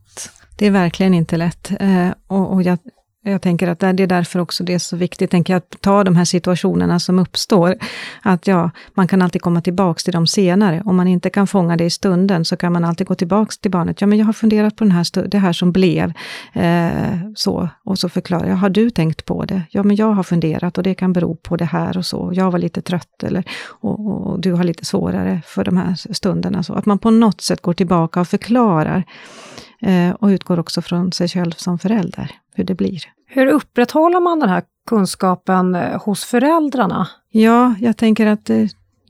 Det 0.57 0.65
är 0.65 0.71
verkligen 0.71 1.13
inte 1.13 1.37
lätt. 1.37 1.71
Eh, 1.79 2.09
och, 2.27 2.53
och 2.53 2.63
jag, 2.63 2.77
jag 3.23 3.41
tänker 3.41 3.67
att 3.67 3.79
det 3.79 3.87
är 3.87 4.07
därför 4.07 4.39
också 4.39 4.63
det 4.63 4.73
är 4.73 4.79
så 4.79 4.95
viktigt, 4.97 5.31
tänker 5.31 5.53
jag, 5.53 5.57
att 5.57 5.81
ta 5.81 6.03
de 6.03 6.15
här 6.15 6.25
situationerna 6.25 6.99
som 6.99 7.19
uppstår. 7.19 7.75
Att 8.21 8.47
ja, 8.47 8.71
man 8.93 9.07
kan 9.07 9.21
alltid 9.21 9.41
komma 9.41 9.61
tillbaks 9.61 10.03
till 10.03 10.13
dem 10.13 10.27
senare. 10.27 10.81
Om 10.85 10.95
man 10.95 11.07
inte 11.07 11.29
kan 11.29 11.47
fånga 11.47 11.77
det 11.77 11.85
i 11.85 11.89
stunden, 11.89 12.45
så 12.45 12.57
kan 12.57 12.73
man 12.73 12.85
alltid 12.85 13.07
gå 13.07 13.15
tillbaks 13.15 13.57
till 13.57 13.71
barnet. 13.71 14.01
Ja, 14.01 14.07
men 14.07 14.17
jag 14.17 14.25
har 14.25 14.33
funderat 14.33 14.75
på 14.75 14.83
den 14.83 14.91
här 14.91 15.27
det 15.27 15.37
här 15.37 15.53
som 15.53 15.71
blev. 15.71 16.13
Eh, 16.53 17.19
så, 17.35 17.69
och 17.83 17.99
så 17.99 18.09
förklarar 18.09 18.47
jag, 18.47 18.55
har 18.55 18.69
du 18.69 18.89
tänkt 18.89 19.25
på 19.25 19.45
det? 19.45 19.61
Ja, 19.69 19.83
men 19.83 19.95
jag 19.95 20.11
har 20.11 20.23
funderat 20.23 20.77
och 20.77 20.83
det 20.83 20.95
kan 20.95 21.13
bero 21.13 21.35
på 21.35 21.55
det 21.55 21.65
här 21.65 21.97
och 21.97 22.05
så. 22.05 22.31
Jag 22.33 22.51
var 22.51 22.59
lite 22.59 22.81
trött 22.81 23.23
eller, 23.23 23.43
och, 23.81 24.07
och, 24.07 24.27
och 24.27 24.39
du 24.39 24.53
har 24.53 24.63
lite 24.63 24.85
svårare 24.85 25.41
för 25.45 25.63
de 25.63 25.77
här 25.77 26.13
stunderna. 26.13 26.63
Så 26.63 26.73
att 26.73 26.85
man 26.85 26.99
på 26.99 27.11
något 27.11 27.41
sätt 27.41 27.61
går 27.61 27.73
tillbaka 27.73 28.21
och 28.21 28.27
förklarar. 28.27 29.03
Eh, 29.81 30.11
och 30.11 30.27
utgår 30.27 30.59
också 30.59 30.81
från 30.81 31.11
sig 31.11 31.27
själv 31.27 31.51
som 31.51 31.79
förälder, 31.79 32.31
hur 32.55 32.63
det 32.63 32.75
blir. 32.75 33.03
Hur 33.27 33.47
upprätthåller 33.47 34.19
man 34.19 34.39
den 34.39 34.49
här 34.49 34.63
kunskapen 34.87 35.75
eh, 35.75 36.01
hos 36.01 36.23
föräldrarna? 36.23 37.07
Ja, 37.31 37.75
jag 37.79 37.97
tänker 37.97 38.27
att 38.27 38.49
eh, 38.49 38.65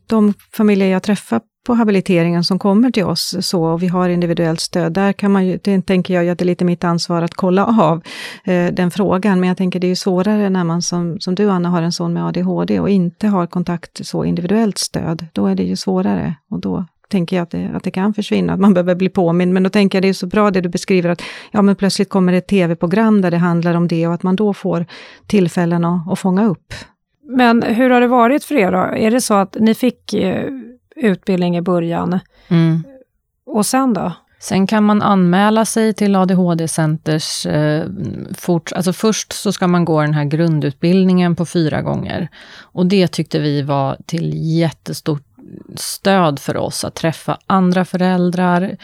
de 0.07 0.33
familjer 0.51 0.87
jag 0.87 1.03
träffar 1.03 1.41
på 1.67 1.73
habiliteringen 1.73 2.43
som 2.43 2.59
kommer 2.59 2.91
till 2.91 3.03
oss 3.03 3.35
så, 3.41 3.63
och 3.63 3.83
vi 3.83 3.87
har 3.87 4.09
individuellt 4.09 4.59
stöd, 4.59 4.93
där 4.93 5.13
kan 5.13 5.31
man 5.31 5.45
ju, 5.47 5.59
det 5.63 5.81
tänker 5.81 6.13
jag 6.13 6.29
att 6.29 6.37
det 6.37 6.43
är 6.43 6.47
lite 6.47 6.65
mitt 6.65 6.83
ansvar 6.83 7.21
att 7.21 7.33
kolla 7.33 7.65
av 7.81 8.01
eh, 8.43 8.73
den 8.73 8.91
frågan. 8.91 9.39
Men 9.39 9.47
jag 9.47 9.57
tänker 9.57 9.79
det 9.79 9.87
är 9.87 9.89
ju 9.89 9.95
svårare 9.95 10.49
när 10.49 10.63
man 10.63 10.81
som, 10.81 11.19
som 11.19 11.35
du 11.35 11.49
Anna 11.49 11.69
har 11.69 11.81
en 11.81 11.91
son 11.91 12.13
med 12.13 12.25
ADHD 12.25 12.79
och 12.79 12.89
inte 12.89 13.27
har 13.27 13.47
kontakt 13.47 14.05
så 14.07 14.25
individuellt 14.25 14.77
stöd. 14.77 15.25
Då 15.33 15.47
är 15.47 15.55
det 15.55 15.63
ju 15.63 15.75
svårare 15.75 16.35
och 16.49 16.59
då 16.59 16.85
tänker 17.07 17.35
jag 17.35 17.43
att 17.43 17.51
det, 17.51 17.71
att 17.75 17.83
det 17.83 17.91
kan 17.91 18.13
försvinna, 18.13 18.53
att 18.53 18.59
man 18.59 18.73
behöver 18.73 18.95
bli 18.95 19.09
påmind. 19.09 19.53
Men 19.53 19.63
då 19.63 19.69
tänker 19.69 19.97
jag 19.97 20.03
det 20.03 20.09
är 20.09 20.13
så 20.13 20.27
bra 20.27 20.51
det 20.51 20.61
du 20.61 20.69
beskriver, 20.69 21.09
att 21.09 21.21
ja, 21.51 21.61
men 21.61 21.75
plötsligt 21.75 22.09
kommer 22.09 22.31
det 22.31 22.37
ett 22.37 22.47
tv-program 22.47 23.21
där 23.21 23.31
det 23.31 23.37
handlar 23.37 23.73
om 23.73 23.87
det 23.87 24.07
och 24.07 24.13
att 24.13 24.23
man 24.23 24.35
då 24.35 24.53
får 24.53 24.85
tillfällen 25.27 25.85
att, 25.85 26.11
att 26.11 26.19
fånga 26.19 26.45
upp. 26.45 26.73
Men 27.29 27.63
hur 27.63 27.89
har 27.89 28.01
det 28.01 28.07
varit 28.07 28.43
för 28.43 28.55
er 28.55 28.71
då? 28.71 28.77
Är 28.77 29.11
det 29.11 29.21
så 29.21 29.33
att 29.33 29.57
ni 29.59 29.73
fick 29.73 30.13
eh, 30.13 30.49
utbildning 30.95 31.57
i 31.57 31.61
början 31.61 32.19
och 33.45 33.65
sen 33.65 33.93
då? 33.93 34.13
Sen 34.39 34.67
kan 34.67 34.83
man 34.83 35.01
anmäla 35.01 35.65
sig 35.65 35.93
till 35.93 36.15
ADHD-centers... 36.15 37.45
Eh, 37.45 37.85
fort, 38.37 38.71
alltså 38.73 38.93
först 38.93 39.33
så 39.33 39.51
ska 39.51 39.67
man 39.67 39.85
gå 39.85 40.01
den 40.01 40.13
här 40.13 40.25
grundutbildningen 40.25 41.35
på 41.35 41.45
fyra 41.45 41.81
gånger. 41.81 42.27
Och 42.61 42.85
det 42.85 43.07
tyckte 43.07 43.39
vi 43.39 43.61
var 43.61 43.97
till 44.05 44.31
jättestort 44.59 45.23
stöd 45.75 46.39
för 46.39 46.57
oss 46.57 46.83
att 46.83 46.95
träffa 46.95 47.37
andra 47.47 47.85
föräldrar, 47.85 48.77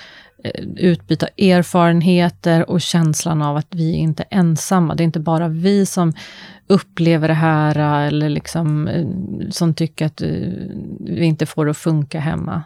eh, 0.43 0.63
utbyta 0.77 1.27
erfarenheter 1.27 2.69
och 2.69 2.81
känslan 2.81 3.41
av 3.41 3.57
att 3.57 3.67
vi 3.69 3.93
inte 3.93 4.23
är 4.29 4.37
ensamma. 4.39 4.95
Det 4.95 5.03
är 5.03 5.05
inte 5.05 5.19
bara 5.19 5.47
vi 5.47 5.85
som 5.85 6.13
upplever 6.67 7.27
det 7.27 7.33
här 7.33 7.77
eh, 7.77 8.07
eller 8.07 8.29
liksom, 8.29 8.87
eh, 8.87 9.07
som 9.49 9.73
tycker 9.73 10.05
att 10.05 10.21
vi 10.99 11.25
inte 11.25 11.45
får 11.45 11.65
det 11.65 11.71
att 11.71 11.77
funka 11.77 12.19
hemma. 12.19 12.63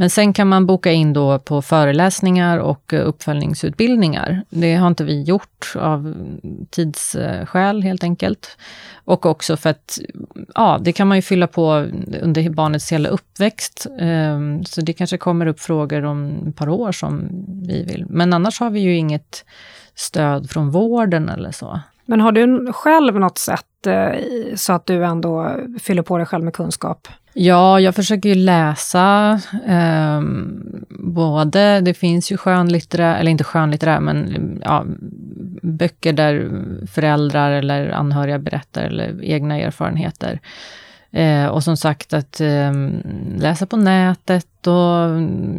Men 0.00 0.10
sen 0.10 0.32
kan 0.32 0.48
man 0.48 0.66
boka 0.66 0.92
in 0.92 1.12
då 1.12 1.38
på 1.38 1.62
föreläsningar 1.62 2.58
och 2.58 2.94
eh, 2.94 3.08
uppföljningsutbildningar. 3.08 4.42
Det 4.50 4.74
har 4.74 4.88
inte 4.88 5.04
vi 5.04 5.22
gjort 5.22 5.72
av 5.76 6.14
tidsskäl 6.70 7.82
helt 7.82 8.04
enkelt. 8.04 8.58
Och 9.04 9.26
också 9.26 9.56
för 9.56 9.70
att, 9.70 9.98
ja, 10.54 10.78
det 10.80 10.92
kan 10.92 11.08
man 11.08 11.18
ju 11.18 11.22
fylla 11.22 11.46
på 11.46 11.86
under 12.22 12.50
barnets 12.50 12.92
hela 12.92 13.08
uppväxt. 13.08 13.86
Ehm, 14.00 14.64
så 14.64 14.80
det 14.80 14.92
kanske 14.92 15.18
kommer 15.18 15.46
upp 15.46 15.60
frågor 15.60 16.04
om 16.04 16.46
ett 16.48 16.56
par 16.56 16.68
år 16.68 16.92
som 16.92 17.28
vi 17.68 17.82
vill. 17.82 18.06
Men 18.08 18.32
annars 18.32 18.60
har 18.60 18.70
vi 18.70 18.80
ju 18.80 18.96
inget 18.96 19.44
stöd 19.94 20.50
från 20.50 20.70
vården 20.70 21.28
eller 21.28 21.52
så. 21.52 21.80
Men 22.04 22.20
har 22.20 22.32
du 22.32 22.72
själv 22.72 23.18
något 23.18 23.38
sätt 23.38 23.86
eh, 23.86 24.54
så 24.56 24.72
att 24.72 24.86
du 24.86 25.04
ändå 25.04 25.56
fyller 25.80 26.02
på 26.02 26.16
dig 26.18 26.26
själv 26.26 26.44
med 26.44 26.54
kunskap? 26.54 27.08
Ja, 27.32 27.80
jag 27.80 27.94
försöker 27.94 28.28
ju 28.28 28.34
läsa 28.34 29.40
ehm, 29.66 30.84
både, 30.90 31.80
det 31.80 31.94
finns 31.94 32.32
ju 32.32 32.36
skönlitterär, 32.36 33.16
eller 33.20 33.30
inte 33.30 33.44
skönlitterär, 33.44 34.00
men 34.00 34.60
ja, 34.64 34.84
böcker 35.62 36.12
där 36.12 36.50
föräldrar 36.86 37.52
eller 37.52 37.90
anhöriga 37.90 38.38
berättar 38.38 38.82
eller 38.82 39.24
egna 39.24 39.58
erfarenheter. 39.58 40.40
Eh, 41.10 41.46
och 41.46 41.64
som 41.64 41.76
sagt 41.76 42.12
att 42.12 42.40
ehm, 42.40 43.02
läsa 43.36 43.66
på 43.66 43.76
nätet 43.76 44.66
och 44.66 44.74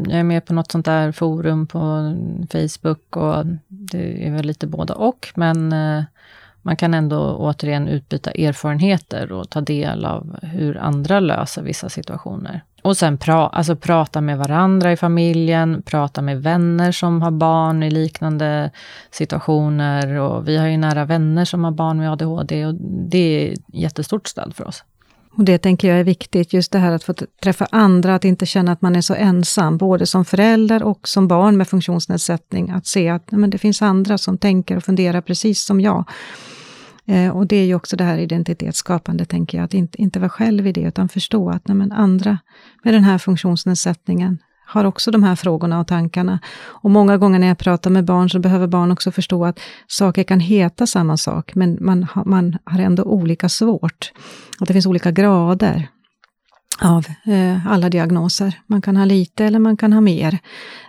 jag 0.09 0.19
är 0.19 0.23
med 0.23 0.45
på 0.45 0.53
något 0.53 0.71
sånt 0.71 0.85
där 0.85 1.11
forum 1.11 1.67
på 1.67 2.15
Facebook 2.51 3.17
och 3.17 3.45
det 3.67 4.27
är 4.27 4.31
väl 4.31 4.45
lite 4.45 4.67
båda 4.67 4.93
och, 4.93 5.27
men 5.35 5.73
eh, 5.73 6.03
man 6.61 6.75
kan 6.75 6.93
ändå 6.93 7.35
återigen 7.35 7.87
utbyta 7.87 8.31
erfarenheter 8.31 9.31
och 9.31 9.49
ta 9.49 9.61
del 9.61 10.05
av 10.05 10.39
hur 10.41 10.77
andra 10.77 11.19
löser 11.19 11.61
vissa 11.61 11.89
situationer. 11.89 12.63
Och 12.81 12.97
sen 12.97 13.17
pra 13.17 13.47
alltså 13.47 13.75
prata 13.75 14.21
med 14.21 14.37
varandra 14.37 14.91
i 14.91 14.97
familjen, 14.97 15.81
prata 15.85 16.21
med 16.21 16.43
vänner 16.43 16.91
som 16.91 17.21
har 17.21 17.31
barn 17.31 17.83
i 17.83 17.91
liknande 17.91 18.71
situationer. 19.11 20.15
Och 20.15 20.47
vi 20.47 20.57
har 20.57 20.67
ju 20.67 20.77
nära 20.77 21.05
vänner 21.05 21.45
som 21.45 21.63
har 21.63 21.71
barn 21.71 21.97
med 21.97 22.11
ADHD 22.11 22.65
och 22.65 22.73
det 23.09 23.17
är 23.17 23.53
ett 23.53 23.59
jättestort 23.73 24.27
stöd 24.27 24.55
för 24.55 24.67
oss. 24.67 24.83
Och 25.39 25.45
det 25.45 25.57
tänker 25.57 25.87
jag 25.87 25.99
är 25.99 26.03
viktigt, 26.03 26.53
just 26.53 26.71
det 26.71 26.79
här 26.79 26.91
att 26.91 27.03
få 27.03 27.13
träffa 27.43 27.67
andra, 27.71 28.15
att 28.15 28.25
inte 28.25 28.45
känna 28.45 28.71
att 28.71 28.81
man 28.81 28.95
är 28.95 29.01
så 29.01 29.13
ensam, 29.13 29.77
både 29.77 30.05
som 30.05 30.25
förälder 30.25 30.83
och 30.83 31.07
som 31.07 31.27
barn 31.27 31.57
med 31.57 31.67
funktionsnedsättning. 31.67 32.69
Att 32.69 32.87
se 32.87 33.09
att 33.09 33.31
men 33.31 33.49
det 33.49 33.57
finns 33.57 33.81
andra 33.81 34.17
som 34.17 34.37
tänker 34.37 34.77
och 34.77 34.83
funderar 34.83 35.21
precis 35.21 35.65
som 35.65 35.81
jag. 35.81 36.09
Eh, 37.05 37.37
och 37.37 37.47
det 37.47 37.55
är 37.55 37.65
ju 37.65 37.75
också 37.75 37.97
det 37.97 38.03
här 38.03 38.17
identitetsskapande, 38.17 39.25
tänker 39.25 39.57
jag, 39.57 39.65
att 39.65 39.73
inte, 39.73 40.01
inte 40.01 40.19
vara 40.19 40.29
själv 40.29 40.67
i 40.67 40.71
det, 40.71 40.81
utan 40.81 41.09
förstå 41.09 41.49
att 41.49 41.67
nej, 41.67 41.77
men 41.77 41.91
andra 41.91 42.37
med 42.83 42.93
den 42.93 43.03
här 43.03 43.17
funktionsnedsättningen 43.17 44.37
har 44.69 44.85
också 44.85 45.11
de 45.11 45.23
här 45.23 45.35
frågorna 45.35 45.79
och 45.79 45.87
tankarna. 45.87 46.39
Och 46.59 46.91
många 46.91 47.17
gånger 47.17 47.39
när 47.39 47.47
jag 47.47 47.57
pratar 47.57 47.89
med 47.89 48.05
barn 48.05 48.29
så 48.29 48.39
behöver 48.39 48.67
barn 48.67 48.91
också 48.91 49.11
förstå 49.11 49.45
att 49.45 49.59
saker 49.87 50.23
kan 50.23 50.39
heta 50.39 50.87
samma 50.87 51.17
sak, 51.17 51.55
men 51.55 51.77
man, 51.81 52.03
har- 52.03 52.25
man 52.25 52.57
har 52.63 52.79
ändå 52.79 53.03
olika 53.03 53.49
svårt. 53.49 54.11
Att 54.59 54.67
det 54.67 54.73
finns 54.73 54.85
olika 54.85 55.11
grader 55.11 55.87
av 56.81 57.05
eh, 57.25 57.67
alla 57.67 57.89
diagnoser. 57.89 58.53
Man 58.67 58.81
kan 58.81 58.97
ha 58.97 59.05
lite 59.05 59.45
eller 59.45 59.59
man 59.59 59.77
kan 59.77 59.93
ha 59.93 60.01
mer. 60.01 60.39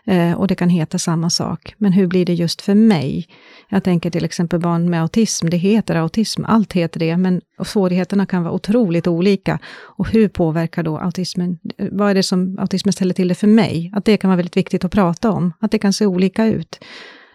Eh, 0.07 0.33
och 0.33 0.47
det 0.47 0.55
kan 0.55 0.69
heta 0.69 0.99
samma 0.99 1.31
sak. 1.31 1.75
Men 1.79 1.93
hur 1.93 2.07
blir 2.07 2.27
det 2.27 2.35
just 2.35 2.63
för 2.63 2.75
mig? 2.75 3.29
Jag 3.69 3.85
tänker 3.85 4.11
till 4.11 4.25
exempel 4.25 4.61
barn 4.61 4.91
med 4.91 5.03
autism, 5.03 5.49
det 5.51 5.57
heter 5.57 5.95
autism, 5.95 6.45
allt 6.45 6.73
heter 6.73 7.01
det, 7.01 7.17
men 7.17 7.41
svårigheterna 7.65 8.27
kan 8.27 8.43
vara 8.43 8.55
otroligt 8.55 9.07
olika. 9.07 9.59
Och 9.83 10.09
hur 10.09 10.29
påverkar 10.29 10.83
då 10.83 10.99
autismen, 10.99 11.59
vad 11.91 12.11
är 12.11 12.15
det 12.15 12.23
som 12.23 12.59
autismen 12.59 12.93
ställer 12.93 13.15
till 13.15 13.29
det 13.29 13.35
för 13.35 13.47
mig? 13.47 13.93
Att 13.95 14.05
det 14.05 14.17
kan 14.17 14.31
vara 14.31 14.37
väldigt 14.37 14.57
viktigt 14.57 14.85
att 14.85 14.93
prata 14.93 15.31
om, 15.31 15.53
att 15.61 15.71
det 15.71 15.79
kan 15.79 15.93
se 15.93 16.07
olika 16.07 16.47
ut. 16.47 16.81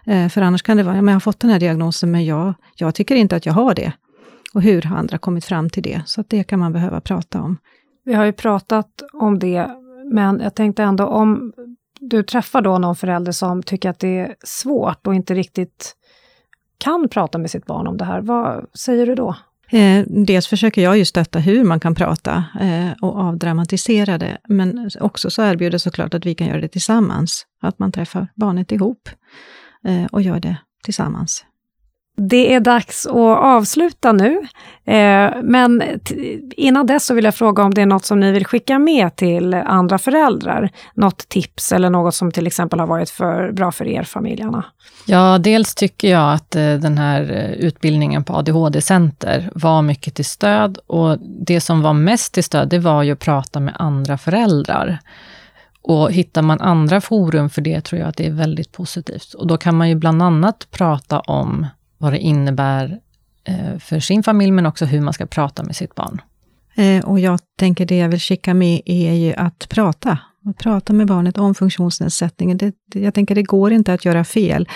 Eh, 0.06 0.30
för 0.30 0.42
annars 0.42 0.62
kan 0.62 0.78
det 0.78 0.84
vara, 0.84 0.96
ja, 0.96 1.02
men 1.02 1.12
jag 1.12 1.16
har 1.16 1.20
fått 1.20 1.40
den 1.40 1.50
här 1.50 1.60
diagnosen, 1.60 2.12
men 2.12 2.26
jag, 2.26 2.54
jag 2.76 2.96
tycker 2.96 3.16
inte 3.16 3.36
att 3.36 3.46
jag 3.46 3.54
har 3.54 3.76
det. 3.76 3.92
Och 4.54 4.62
hur 4.62 4.82
har 4.82 4.98
andra 4.98 5.18
kommit 5.18 5.46
fram 5.46 5.70
till 5.70 5.84
det? 5.84 6.02
Så 6.06 6.22
att 6.22 6.30
det 6.30 6.44
kan 6.44 6.60
man 6.60 6.74
behöva 6.74 7.02
prata 7.02 7.42
om. 7.42 7.58
Vi 8.06 8.14
har 8.14 8.26
ju 8.26 8.34
pratat 8.34 9.02
om 9.14 9.40
det, 9.40 9.70
men 10.12 10.40
jag 10.40 10.56
tänkte 10.56 10.84
ändå 10.84 11.06
om 11.06 11.54
du 12.00 12.24
träffar 12.24 12.62
då 12.62 12.78
någon 12.78 12.96
förälder 12.96 13.32
som 13.32 13.64
tycker 13.64 13.90
att 13.90 14.00
det 14.00 14.20
är 14.20 14.36
svårt 14.44 15.08
och 15.08 15.16
inte 15.16 15.34
riktigt 15.34 15.96
kan 16.78 17.10
prata 17.10 17.38
med 17.38 17.52
sitt 17.52 17.66
barn 17.66 17.88
om 17.88 17.98
det 17.98 18.06
här, 18.06 18.22
vad 18.22 18.66
säger 18.74 19.06
du 19.06 19.16
då? 19.16 19.36
Eh, 19.72 20.06
dels 20.08 20.48
försöker 20.48 20.82
jag 20.82 20.98
ju 20.98 21.06
stötta 21.06 21.40
hur 21.40 21.64
man 21.64 21.80
kan 21.80 21.96
prata 21.96 22.44
eh, 22.60 22.92
och 23.02 23.16
avdramatisera 23.16 24.18
det, 24.18 24.38
men 24.48 24.90
också 25.00 25.30
så 25.30 25.44
erbjuder 25.44 25.78
såklart 25.78 26.14
att 26.14 26.26
vi 26.26 26.36
kan 26.36 26.48
göra 26.48 26.62
det 26.62 26.68
tillsammans. 26.68 27.46
Att 27.62 27.80
man 27.80 27.92
träffar 27.92 28.28
barnet 28.36 28.72
ihop 28.72 29.10
eh, 29.84 30.06
och 30.06 30.22
gör 30.22 30.40
det 30.40 30.58
tillsammans. 30.84 31.46
Det 32.18 32.54
är 32.54 32.60
dags 32.60 33.06
att 33.06 33.38
avsluta 33.44 34.12
nu, 34.12 34.38
eh, 34.86 35.32
men 35.44 35.84
innan 36.52 36.86
dess 36.86 37.06
så 37.06 37.14
vill 37.14 37.26
jag 37.26 37.36
fråga 37.36 37.64
om 37.64 37.74
det 37.74 37.82
är 37.82 37.86
något 37.86 38.06
som 38.06 38.20
ni 38.20 38.32
vill 38.32 38.46
skicka 38.46 38.80
med 38.80 39.16
till 39.16 39.54
andra 39.54 39.98
föräldrar? 39.98 40.70
Något 40.94 41.30
tips 41.30 41.72
eller 41.72 41.90
något 41.90 42.16
som 42.16 42.32
till 42.32 42.48
exempel 42.48 42.80
har 42.80 42.88
varit 42.88 43.10
för 43.10 43.52
bra 43.52 43.72
för 43.72 43.88
er 43.88 44.04
familjerna? 44.04 44.66
Ja, 45.06 45.38
dels 45.38 45.76
tycker 45.76 46.12
jag 46.12 46.34
att 46.34 46.56
eh, 46.56 46.74
den 46.74 46.98
här 46.98 47.22
eh, 47.22 47.52
utbildningen 47.52 48.24
på 48.24 48.34
ADHD-center 48.34 49.50
var 49.56 49.82
mycket 49.82 50.16
till 50.16 50.26
stöd 50.26 50.78
och 50.88 51.18
det 51.20 51.62
som 51.62 51.82
var 51.82 51.94
mest 51.94 52.34
till 52.34 52.44
stöd, 52.44 52.70
det 52.70 52.80
var 52.80 53.04
ju 53.04 53.12
att 53.12 53.20
prata 53.20 53.60
med 53.60 53.76
andra 53.80 54.18
föräldrar. 54.18 55.00
Och 55.82 56.12
hittar 56.12 56.42
man 56.42 56.62
andra 56.62 57.02
forum 57.02 57.50
för 57.50 57.62
det 57.62 57.82
tror 57.82 58.02
jag 58.02 58.10
att 58.10 58.18
det 58.18 58.28
är 58.28 58.32
väldigt 58.32 58.72
positivt. 58.72 59.34
Och 59.34 59.48
då 59.48 59.58
kan 59.58 59.78
man 59.78 59.90
ju 59.90 59.96
bland 59.96 60.22
annat 60.22 60.68
prata 60.72 61.20
om 61.20 61.68
vad 61.98 62.14
det 62.14 62.20
innebär 62.20 63.00
eh, 63.48 63.80
för 63.80 64.00
sin 64.00 64.24
familj, 64.24 64.52
men 64.52 64.66
också 64.66 64.86
hur 64.86 65.02
man 65.02 65.14
ska 65.14 65.26
prata 65.26 65.64
med 65.64 65.76
sitt 65.76 65.96
barn. 65.96 66.22
Eh, 66.76 67.06
och 67.06 67.20
jag 67.20 67.40
tänker 67.58 67.86
det 67.86 67.98
jag 67.98 68.10
vill 68.10 68.20
skicka 68.20 68.54
med 68.54 68.82
är 68.86 69.14
ju 69.14 69.34
att 69.34 69.70
prata. 69.70 70.20
Att 70.50 70.58
prata 70.58 70.94
med 70.94 71.08
barnet 71.08 71.38
om 71.38 71.56
funktionsnedsättningen. 71.56 72.58
Det, 72.58 72.76
jag 72.94 73.14
tänker 73.14 73.36
det 73.36 73.44
går 73.44 73.74
inte 73.74 73.94
att 73.94 74.06
göra 74.06 74.24
fel. 74.24 74.70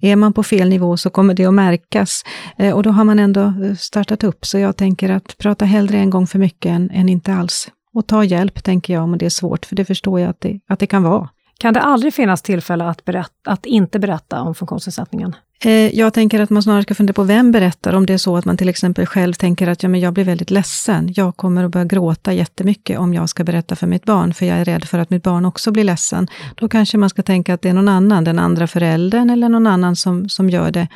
Är 0.00 0.16
man 0.16 0.32
på 0.32 0.42
fel 0.42 0.68
nivå 0.68 0.96
så 0.96 1.10
kommer 1.10 1.34
det 1.34 1.46
att 1.46 1.54
märkas. 1.54 2.22
Eh, 2.58 2.74
och 2.74 2.82
då 2.82 2.90
har 2.90 3.04
man 3.04 3.18
ändå 3.18 3.54
startat 3.78 4.24
upp. 4.24 4.46
Så 4.46 4.58
jag 4.58 4.76
tänker 4.76 5.10
att 5.10 5.38
prata 5.38 5.64
hellre 5.64 5.98
en 5.98 6.10
gång 6.10 6.26
för 6.26 6.38
mycket 6.38 6.70
än, 6.70 6.90
än 6.90 7.08
inte 7.08 7.34
alls. 7.34 7.68
Och 7.94 8.06
ta 8.06 8.24
hjälp, 8.24 8.64
tänker 8.64 8.92
jag, 8.92 9.02
om 9.02 9.18
det 9.18 9.26
är 9.26 9.30
svårt, 9.30 9.66
för 9.66 9.76
det 9.76 9.84
förstår 9.84 10.20
jag 10.20 10.30
att 10.30 10.40
det, 10.40 10.60
att 10.68 10.78
det 10.78 10.86
kan 10.86 11.02
vara. 11.02 11.28
Kan 11.60 11.74
det 11.74 11.80
aldrig 11.80 12.14
finnas 12.14 12.42
tillfälle 12.42 12.84
att, 12.84 13.04
berätta, 13.04 13.50
att 13.50 13.66
inte 13.66 13.98
berätta 13.98 14.42
om 14.42 14.54
funktionsnedsättningen? 14.54 15.36
Eh, 15.64 15.72
jag 15.72 16.14
tänker 16.14 16.40
att 16.40 16.50
man 16.50 16.62
snarare 16.62 16.82
ska 16.82 16.94
fundera 16.94 17.14
på 17.14 17.22
vem 17.22 17.52
berättar, 17.52 17.92
om 17.92 18.06
det 18.06 18.12
är 18.12 18.18
så 18.18 18.36
att 18.36 18.44
man 18.44 18.56
till 18.56 18.68
exempel 18.68 19.06
själv 19.06 19.32
tänker 19.32 19.68
att 19.68 19.82
ja, 19.82 19.88
men 19.88 20.00
jag 20.00 20.12
blir 20.12 20.24
väldigt 20.24 20.50
ledsen, 20.50 21.12
jag 21.16 21.36
kommer 21.36 21.64
att 21.64 21.70
börja 21.70 21.84
gråta 21.84 22.32
jättemycket 22.32 22.98
om 22.98 23.14
jag 23.14 23.28
ska 23.28 23.44
berätta 23.44 23.76
för 23.76 23.86
mitt 23.86 24.04
barn, 24.04 24.34
för 24.34 24.46
jag 24.46 24.58
är 24.58 24.64
rädd 24.64 24.84
för 24.84 24.98
att 24.98 25.10
mitt 25.10 25.22
barn 25.22 25.44
också 25.44 25.70
blir 25.70 25.84
ledsen. 25.84 26.28
Då 26.54 26.68
kanske 26.68 26.98
man 26.98 27.10
ska 27.10 27.22
tänka 27.22 27.54
att 27.54 27.62
det 27.62 27.68
är 27.68 27.74
någon 27.74 27.88
annan, 27.88 28.24
den 28.24 28.38
andra 28.38 28.66
föräldern 28.66 29.30
eller 29.30 29.48
någon 29.48 29.66
annan 29.66 29.96
som, 29.96 30.28
som 30.28 30.50
gör 30.50 30.70
det. 30.70 30.88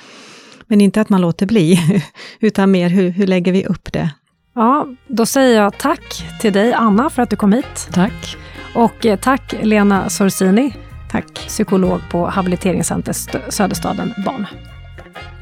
Men 0.67 0.81
inte 0.81 1.01
att 1.01 1.09
man 1.09 1.21
låter 1.21 1.47
bli, 1.47 1.79
utan 2.41 2.71
mer 2.71 2.89
hur, 2.89 3.11
hur 3.11 3.27
lägger 3.27 3.53
vi 3.53 3.67
upp 3.67 3.93
det? 3.93 4.11
Ja, 4.55 4.87
då 5.09 5.27
säger 5.27 5.63
jag 5.63 5.79
tack 5.79 6.25
till 6.41 6.53
dig 6.53 6.73
Anna 6.73 7.11
för 7.11 7.23
att 7.23 7.31
du 7.31 7.37
kom 7.37 7.53
hit. 7.53 7.89
Tack. 7.93 8.37
Och 8.75 9.07
eh, 9.07 9.19
tack 9.19 9.55
Lena 9.63 10.11
Sorsini, 10.11 10.77
Tack. 11.11 11.35
psykolog 11.35 12.01
på 12.11 12.27
Habiliteringscenter 12.27 13.13
Söderstaden 13.51 14.15
Barn. 14.25 14.47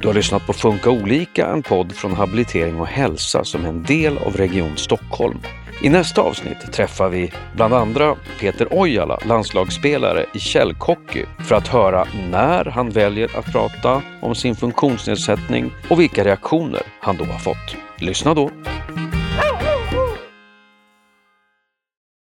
Du 0.00 0.08
har 0.08 0.14
lyssnat 0.14 0.46
på 0.46 0.52
Funka 0.52 0.90
olika, 0.90 1.46
en 1.46 1.62
podd 1.62 1.92
från 1.92 2.12
Habilitering 2.12 2.80
och 2.80 2.86
hälsa 2.86 3.44
som 3.44 3.64
är 3.64 3.68
en 3.68 3.82
del 3.82 4.18
av 4.18 4.36
Region 4.36 4.76
Stockholm. 4.76 5.38
I 5.82 5.88
nästa 5.88 6.20
avsnitt 6.20 6.72
träffar 6.72 7.08
vi 7.08 7.32
bland 7.56 7.74
andra 7.74 8.16
Peter 8.40 8.68
Ojala, 8.70 9.18
landslagsspelare 9.24 10.26
i 10.34 10.38
källhockey, 10.38 11.24
för 11.48 11.54
att 11.54 11.68
höra 11.68 12.06
när 12.30 12.64
han 12.64 12.90
väljer 12.90 13.38
att 13.38 13.52
prata 13.52 14.02
om 14.20 14.34
sin 14.34 14.56
funktionsnedsättning 14.56 15.72
och 15.90 16.00
vilka 16.00 16.24
reaktioner 16.24 16.82
han 17.00 17.16
då 17.16 17.24
har 17.24 17.38
fått. 17.38 17.76
Lyssna 17.98 18.34
då! 18.34 18.50